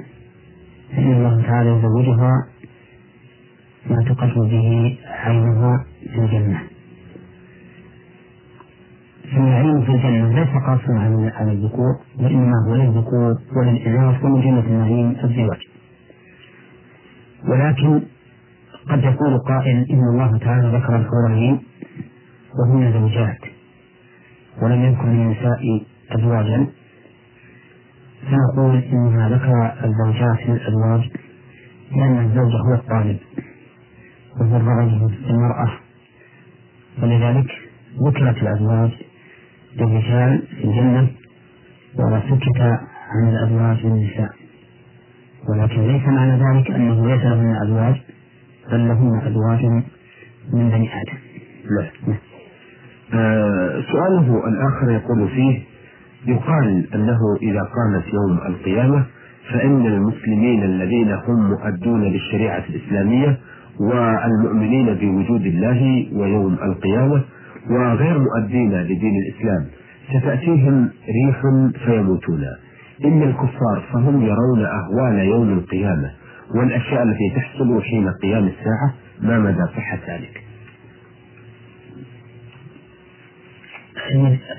[0.90, 2.32] فإن الله تعالى يزوجها
[3.90, 6.73] ما تقر به عينها في الجنة.
[9.84, 15.60] في الجنة ليس قاصرا على الذكور وإنما هو للذكور وللإناث ومن جنة النعيم الزواج.
[17.48, 18.02] ولكن
[18.90, 21.58] قد يقول قائل إن الله تعالى ذكر الحور
[22.58, 23.38] وهن زوجات
[24.62, 26.66] ولم يذكر للنساء أزواجا.
[28.26, 31.10] فنقول إنها ذكر الزوجات للأزواج
[31.96, 33.18] لأن الزوج هو الطالب
[34.40, 34.56] وهو
[35.30, 35.70] المرأة
[37.02, 37.50] ولذلك
[38.06, 38.90] ذكرت الأزواج
[39.76, 41.08] للرجال في الجنة
[41.98, 42.60] وسكت
[43.10, 44.30] عن الأزواج للنساء.
[45.48, 47.94] ولكن ليس معنى ذلك أنه ليس لهن أزواج
[48.72, 49.64] بل لهن أزواج
[50.52, 51.18] من بني آدم.
[51.78, 52.16] نعم.
[53.14, 55.60] آه سؤاله الآخر يقول فيه
[56.26, 59.04] يقال أنه إذا قامت يوم القيامة
[59.52, 63.38] فإن المسلمين الذين هم مؤدون للشريعة الإسلامية
[63.80, 67.24] والمؤمنين بوجود الله ويوم القيامة
[67.70, 69.66] وغير مؤدين لدين الإسلام
[70.08, 71.40] ستأتيهم ريح
[71.84, 72.44] فيموتون.
[73.04, 76.10] إن الكفار فهم يرون أهوال يوم القيامة
[76.54, 80.44] والأشياء التي تحصل حين قيام الساعة ما مدى صحة ذلك؟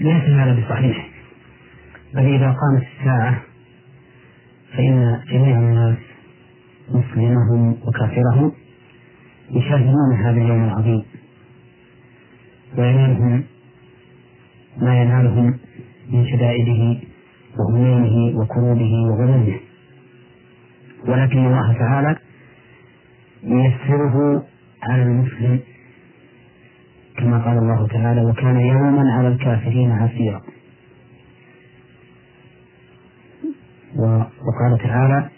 [0.01, 1.09] ليس هذا بصحيح.
[2.13, 3.41] بل إذا قامت الساعة
[4.77, 5.97] فإن جميع الناس
[6.89, 8.51] مسلمهم وكافرهم
[9.51, 11.03] يشاهدون هذا اليوم العظيم.
[12.77, 13.43] وينالهم
[14.77, 15.59] ما ينالهم
[16.09, 16.97] من شدائده
[17.59, 19.59] وهمومه وكروبه وغمومه.
[21.07, 22.15] ولكن الله تعالى
[23.43, 24.45] ييسره
[24.83, 25.59] على المسلم
[27.17, 30.41] كما قال الله تعالى وكان يوما على الكافرين عسيرا
[33.95, 35.29] وقال تعالى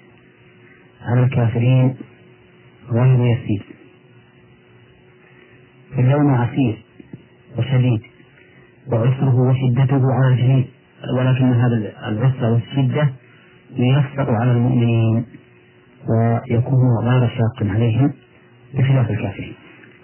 [1.01, 1.95] على الكافرين
[2.91, 3.65] غير يسير
[5.99, 6.86] اليوم عسير.
[7.57, 8.01] وشديد
[8.91, 10.65] وعسره وشدته على الجميع
[11.17, 13.09] ولكن هذا العسر والشدة
[13.75, 15.25] ييسر على المؤمنين
[16.09, 18.13] ويكون غير شاق عليهم
[18.73, 19.53] بخلاف الكافرين.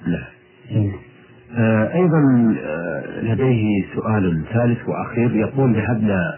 [0.08, 0.92] نعم.
[1.58, 2.20] آه أيضا
[2.66, 6.38] آه لديه سؤال ثالث وأخير يقول ذهبنا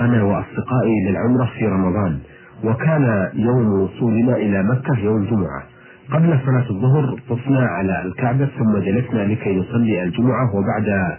[0.00, 2.18] أنا وأصدقائي للعمرة في رمضان
[2.64, 5.62] وكان يوم وصولنا إلى مكة يوم جمعة
[6.12, 11.16] قبل صلاة الظهر طفنا على الكعبة ثم جلسنا لكي نصلي الجمعة وبعد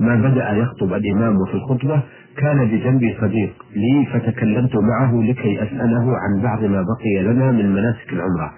[0.00, 2.00] ما بدأ يخطب الإمام في الخطبة
[2.36, 8.12] كان بجنبي صديق لي فتكلمت معه لكي أسأله عن بعض ما بقي لنا من مناسك
[8.12, 8.52] العمرة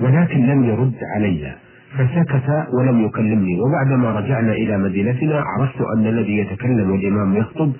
[0.00, 1.54] ولكن لم يرد علي
[1.98, 7.72] فسكت ولم يكلمني وبعدما رجعنا إلى مدينتنا عرفت أن الذي يتكلم والإمام يخطب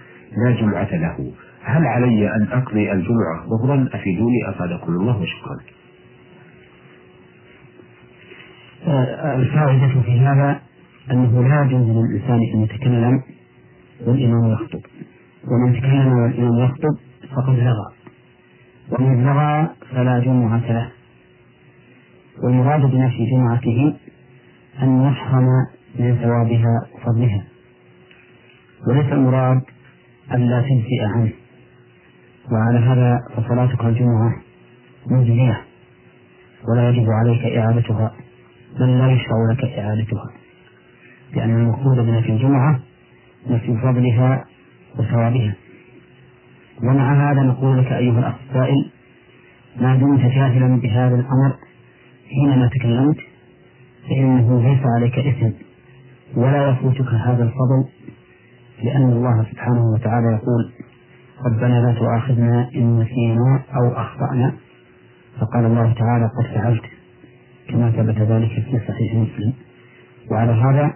[0.44, 1.32] لا جمعة له.
[1.62, 5.56] هل علي أن أقضي الجمعة ظهرا؟ أفيدوني أفادكم الله وشكرا
[8.87, 10.61] الفائدة في هذا
[11.11, 13.22] أنه لا يجوز للإنسان أن يتكلم
[14.07, 14.81] والإمام يخطب.
[15.45, 16.97] ومن تكلم والإمام يخطب
[17.37, 17.93] فقد لغى
[18.91, 20.91] ومن لغى فلا جمعة له.
[22.43, 23.97] والمراد بنفي جمعته
[24.83, 25.47] أن يحرم
[25.99, 27.45] من ثوابها وفضلها.
[28.89, 29.62] وليس المراد
[30.33, 31.33] ألا تنسئ عنه.
[32.53, 34.33] وعلى هذا فصلاتك الجمعة
[35.07, 35.62] مجزية.
[36.68, 38.12] ولا يجب عليك إعادتها.
[38.81, 40.31] بل لا يشرع لك إعادتها
[41.35, 42.81] لأن المقصود بنفي الجمعة
[43.51, 44.45] نفي فضلها
[44.99, 45.55] وثوابها.
[46.83, 48.91] ومع هذا نقول لك أيها الأخ السائل
[49.81, 51.57] ما دمت جاهلا بهذا الأمر
[52.29, 53.18] حينما تكلمت؟
[54.09, 55.51] فإنه ليس عليك إثم
[56.37, 57.85] ولا يفوتك هذا الفضل
[58.83, 60.72] لأن الله سبحانه وتعالى يقول
[61.47, 64.53] ربنا لا تؤاخذنا إن نسينا أو أخطأنا
[65.41, 66.83] فقال الله تعالى قد فعلت
[67.68, 69.52] كما ثبت ذلك في صحيح مسلم.
[70.30, 70.92] وعلى هذا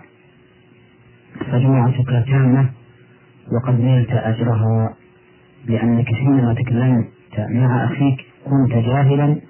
[1.53, 2.71] فجمعتك تامة
[3.53, 4.95] وقد نلت أجرها
[5.69, 7.09] لأنك حينما تكلمت
[7.39, 9.41] مع أخيك كنت جاهلا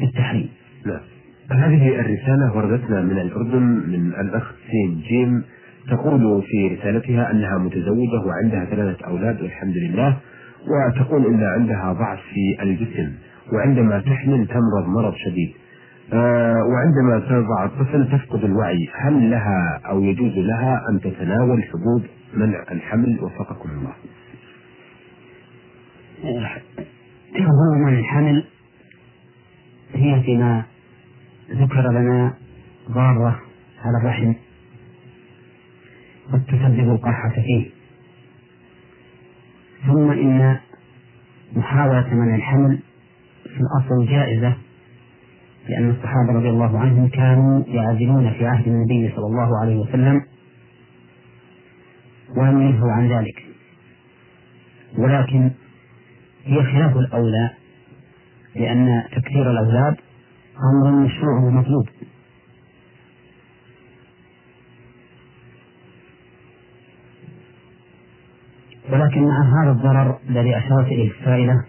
[0.00, 0.48] بالتحريم.
[0.86, 1.00] نعم
[1.50, 5.44] هذه الرسالة وردتنا من الأردن من الأخ سين جيم
[5.88, 10.16] تقول في رسالتها أنها متزوجة وعندها ثلاثة أولاد والحمد لله
[10.68, 13.12] وتقول أن عندها ضعف في الجسم
[13.52, 15.52] وعندما تحمل تمرض مرض شديد.
[16.12, 18.88] وعندما تضع الطفل تفقد الوعي.
[18.94, 22.02] هل لها أو يجوز لها أن تتناول حبوب
[22.34, 23.92] منع الحمل وفقكم الله؟
[27.34, 28.44] حبوب منع الحمل
[29.94, 30.64] هي فيما
[31.50, 32.34] ذكر لنا
[32.90, 33.40] ضارة
[33.84, 34.32] على الرحم
[36.32, 37.70] قد تسبب القرحة فيه.
[39.86, 40.56] ثم إن
[41.56, 42.78] محاولة منع الحمل
[43.44, 44.56] في الأصل جائزة.
[45.70, 50.22] لأن الصحابة رضي الله عنهم كانوا يعزلون في عهد النبي صلى الله عليه وسلم
[52.36, 53.44] ولم ينهوا عن ذلك.
[54.98, 55.50] ولكن
[56.44, 57.50] هي خلاف الأولى
[58.56, 59.96] لأن تكثير الأولاد
[60.72, 61.88] أمر مشروع ومطلوب.
[68.92, 71.64] ولكن مع هذا الضرر الذي أشارت إليه السائلة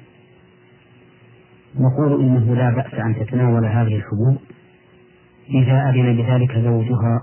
[1.80, 4.38] نقول إنه لا بأس أن تتناول هذه الحبوب.
[5.50, 7.22] إذا أذن بذلك زوجها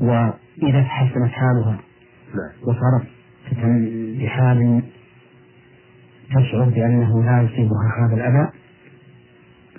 [0.00, 1.78] وإذا تحسنت حالها
[2.34, 2.52] نعم.
[2.62, 3.06] وصارت
[4.20, 4.82] بحال
[6.30, 8.50] تشعر بأنه لا يصيبها هذا الأذى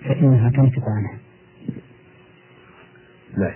[0.06, 1.20] فإنها تمسك عنه
[3.38, 3.54] نعم.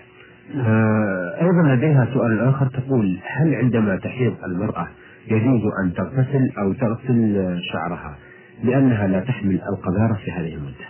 [0.66, 4.88] آه أيضا لديها سؤال آخر تقول هل عندما تحيض المرأة
[5.32, 8.18] يجوز أن تغتسل أو تغسل شعرها
[8.64, 10.88] لأنها لا تحمل القذارة في هذه المدة.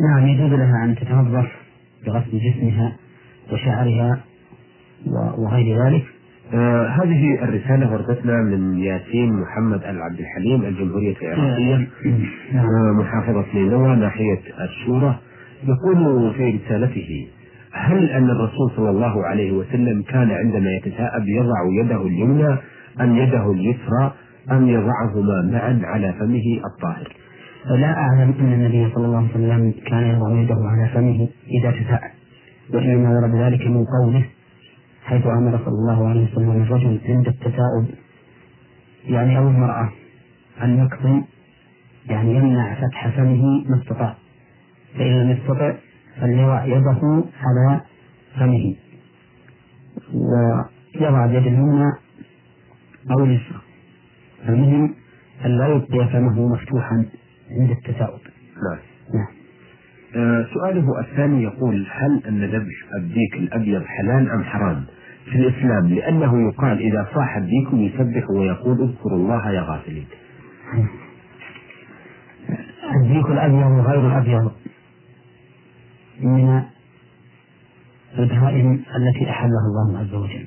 [0.00, 1.46] نعم يجوز لها أن تتنظف
[2.06, 2.96] بغسل جسمها
[3.52, 4.20] وشعرها
[5.38, 6.04] وغير ذلك.
[6.54, 11.88] آه هذه الرسالة وردتنا من ياسين محمد العبد الحليم الجمهورية العراقية.
[12.52, 12.66] نعم.
[12.66, 15.18] آه محافظة نينوى ناحية الشورى.
[15.64, 17.28] يقول في رسالته
[17.74, 22.58] هل أن الرسول صلى الله عليه وسلم كان عندما يتثاءب يضع يده اليمنى
[23.00, 24.12] أم يده اليسرى
[24.50, 27.12] أم يضعهما معا على فمه الطاهر؟
[27.70, 31.28] لا أعلم أن النبي صلى الله عليه وسلم كان يضع يده على فمه
[31.60, 32.10] إذا تثاءب
[32.74, 34.24] وإنما ورد ذلك من قوله
[35.04, 37.86] حيث أمر صلى الله عليه وسلم الرجل عند التثاؤب
[39.08, 39.90] يعني أو المرأة
[40.62, 41.22] أن يكظم
[42.10, 44.14] يعني يمنع فتح فمه ما استطاع
[44.98, 45.72] فإن لم يستطع
[46.20, 47.80] فليضع يده على
[48.36, 48.74] فمه.
[50.14, 51.92] ويضع اليد اليمنى
[53.10, 53.60] أو اليسرى.
[54.48, 54.94] المهم
[55.44, 57.06] أن لا يبقي فمه مفتوحا
[57.50, 58.20] عند التثاؤب
[58.56, 58.78] نعم.
[59.14, 59.26] نعم.
[60.16, 64.84] آه سؤاله الثاني يقول هل أن ذبح الديك الأبيض حلال أم حرام؟
[65.24, 70.06] في الإسلام لأنه يقال إذا صاح الديك يسبح ويقول اذكروا الله يا غافلين.
[72.94, 74.52] الديك الأبيض وغير الأبيض.
[76.24, 76.62] من
[78.18, 80.46] البهائم التي أحلها الله عز وجل.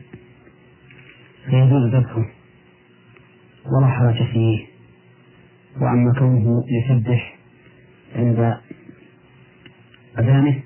[1.46, 2.26] فيجوز ذبحه
[3.66, 4.66] ولا حرج فيه.
[5.82, 7.38] وأما كونه يسبح
[8.16, 8.58] عند
[10.20, 10.64] أذانه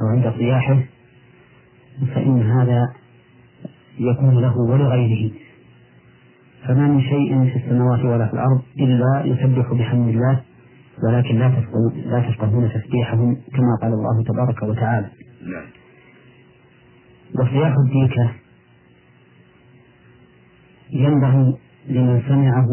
[0.00, 0.80] أو عند صياحه
[2.14, 2.94] فإن هذا
[3.98, 5.30] يكون له ولغيره.
[6.66, 10.40] فما من شيء في السماوات ولا في الأرض إلا يسبح بحمد الله
[11.06, 15.06] ولكن لا تفقهون لا تفقهون تسبيحهم كما قال الله تبارك وتعالى.
[15.42, 15.66] نعم.
[17.34, 18.30] وصياح الديكة
[20.92, 21.56] ينبغي
[21.88, 22.66] لمن سمعه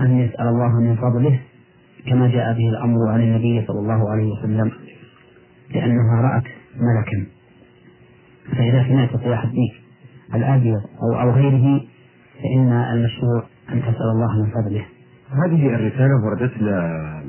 [0.00, 1.40] أن يسأل الله من فضله
[2.06, 4.72] كما جاء به الأمر عن النبي صلى الله عليه وسلم
[5.74, 6.44] لأنها رأت
[6.76, 7.26] ملكا
[8.56, 9.74] فإذا سمعت صياح الديك
[10.34, 11.80] الأبيض أو أو غيره
[12.42, 13.42] فإن المشروع
[13.72, 14.84] أن تسأل الله من فضله.
[15.44, 17.22] هذه الرسالة وردتنا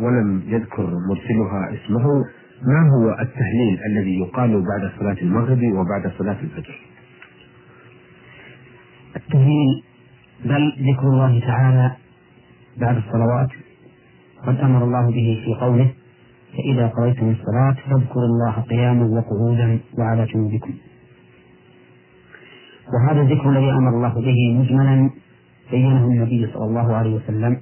[0.00, 2.24] ولم يذكر مرسلها اسمه
[2.62, 6.80] ما هو التهليل الذي يقال بعد صلاة المغرب وبعد صلاة الفجر؟
[9.16, 9.82] التهليل
[10.44, 11.92] بل ذكر الله تعالى
[12.80, 13.48] بعد الصلوات
[14.46, 15.90] قد أمر الله به في قوله
[16.56, 20.74] فإذا قضيتم الصلاة فاذكروا الله قياما وقعودا وعلى جنوبكم.
[22.94, 25.10] وهذا الذكر الذي أمر الله به مجملا
[25.70, 27.60] بينه النبي صلى الله عليه وسلم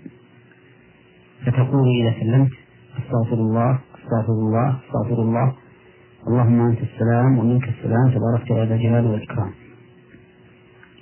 [1.44, 2.52] فتقول إذا سلمت
[2.98, 5.52] أستغفر الله أستغفر الله أستغفر الله.
[6.28, 8.06] اللهم أنت السلام ومنك السلام.
[8.10, 9.50] تباركت يا ذا الجلال والإكرام.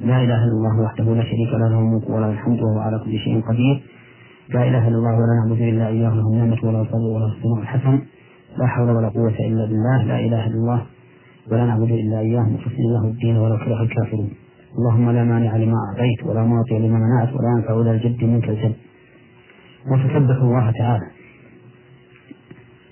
[0.00, 3.18] لا إله إلا الله وحده لا شريك له له الملك وله الحمد وهو على كل
[3.18, 3.76] شيء قدير.
[4.54, 7.96] لا إله إلا الله ولا نعبد إلا إياه له النعمة ولا الفضل ولا الثناء الحسن.
[8.58, 9.98] لا حول ولا قوة إلا بالله.
[10.04, 10.80] لا إله إلا الله
[11.50, 12.42] ولا نعبد إلا إياه.
[12.42, 14.30] مخلصين له الدين ولو كره الكافرون.
[14.78, 18.74] اللهم لا مانع لما أعطيت ولا معطي لما منعت ولا ينفع ذا الجد منك الجد.
[19.90, 21.06] وتسبح الله تعالى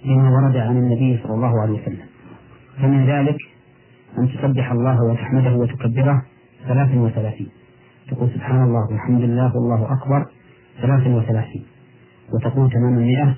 [0.05, 2.07] بما ورد عن النبي صلى الله عليه وسلم.
[2.83, 3.37] فمن ذلك
[4.19, 6.23] أن تسبح الله وتحمده وتكبره
[6.69, 7.49] ثلاث وثلاثين.
[8.11, 10.27] تقول سبحان الله والحمد لله والله أكبر
[10.83, 11.65] ثلاث وثلاثين.
[12.35, 13.37] وتقول تمام المئة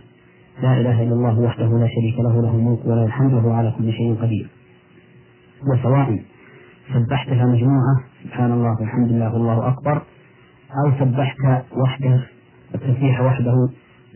[0.63, 3.93] لا إله إلا الله وحده لا شريك له له الملك وله الحمد وهو على كل
[3.93, 4.49] شيء قدير.
[5.73, 6.23] وسواء
[6.95, 7.95] سبحتها مجموعة
[8.25, 10.03] سبحان الله والحمد لله والله أكبر
[10.85, 12.21] أو سبحت وحده
[12.75, 13.69] التسبيح وحده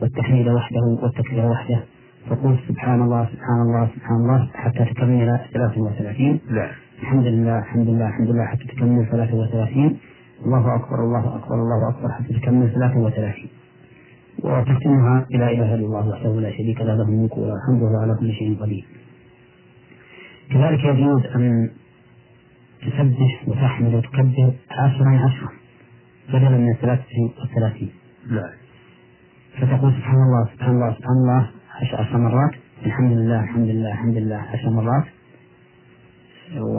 [0.03, 1.81] والتحميد وحده والتكبير وحده.
[2.31, 6.71] تقول سبحان الله سبحان الله سبحان الله حتى تكمل 33 لا.
[7.03, 9.97] الحمد لله الحمد لله الحمد لله حتى تكمل 33
[10.47, 13.35] الله أكبر الله أكبر الله أكبر حتى تكمل 33
[14.45, 18.15] وتختمها لا إله إلا الله وحده لا شريك له له الملك وله الحمد وهو على
[18.21, 18.85] كل شيء قدير.
[20.53, 21.71] كذلك يجوز أن
[22.83, 25.49] تسبح وتحمد وتكبر عشرا عشرا
[26.29, 27.91] بدلا من 33
[28.29, 28.53] لا.
[29.59, 31.51] فتقول سبحان الله سبحان الله سبحان الله
[32.01, 32.55] عشر مرات.
[32.87, 35.05] الحمد لله الحمد لله الحمد لله عشر مرات.
[36.61, 36.79] و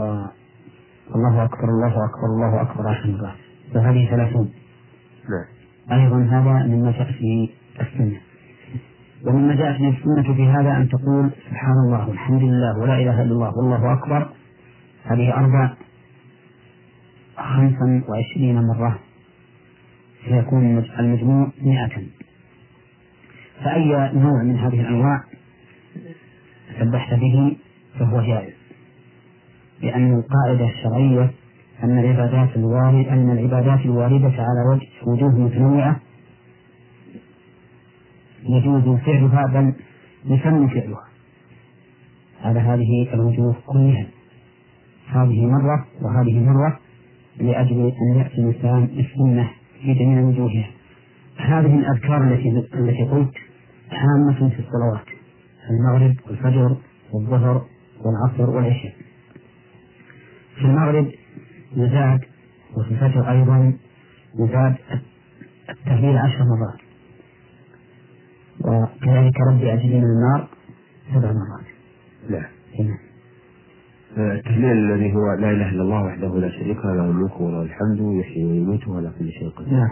[1.16, 3.36] الله أكبر الله أكبر الله أكبر عشر مرات.
[3.76, 4.54] وهذه ثلاثون.
[5.30, 5.48] نعم
[6.00, 7.50] أيضا هذا مما جاء في
[7.82, 8.20] السنة.
[9.26, 13.32] ومما جاء في السنة في هذا أن تقول سبحان الله والحمد لله ولا إله إلا
[13.32, 14.30] الله والله أكبر.
[15.04, 15.74] هذه أربع
[17.38, 19.00] خمسا وعشرين مرة.
[20.30, 22.02] فيكون المجموع مئة.
[23.64, 25.24] فأي نوع من هذه الأنواع
[26.80, 27.58] سبحت به
[28.00, 28.54] فهو جائز.
[29.82, 31.32] لأن القاعدة الشرعية
[31.84, 36.00] أن العبادات الواردة أن العبادات الواردة على وجه وجوه متنوعة
[38.44, 39.74] يجوز فعلها بل
[40.26, 41.04] يسمى فعلها.
[42.44, 44.08] على هذه الوجوه كلها.
[45.08, 46.80] هذه مرة وهذه مرة
[47.40, 50.70] لأجل أن يأتي الإنسان السنة في جميع وجوهها.
[51.38, 53.34] هذه الأذكار التي التي قلت
[53.92, 55.06] عامة في الصلوات
[55.70, 56.78] المغرب والفجر
[57.14, 57.66] والظهر
[58.00, 58.94] والعصر والعشاء.
[60.56, 61.12] في المغرب
[61.76, 62.20] يزاد
[62.78, 63.74] وفي الفجر أيضا
[64.40, 64.76] يزاد
[65.70, 66.80] التهليل عشر مرات.
[68.60, 70.48] وكذلك ربي أجلي من النار
[71.14, 71.66] سبع مرات.
[72.30, 72.46] لا
[72.80, 73.09] نعم
[74.18, 78.00] التهليل الذي هو لا إله إلا الله وحده لا شريك له له الملك وله الحمد
[78.20, 79.74] يحيي ويميت وعلى كل شيء قدير.
[79.74, 79.90] نعم.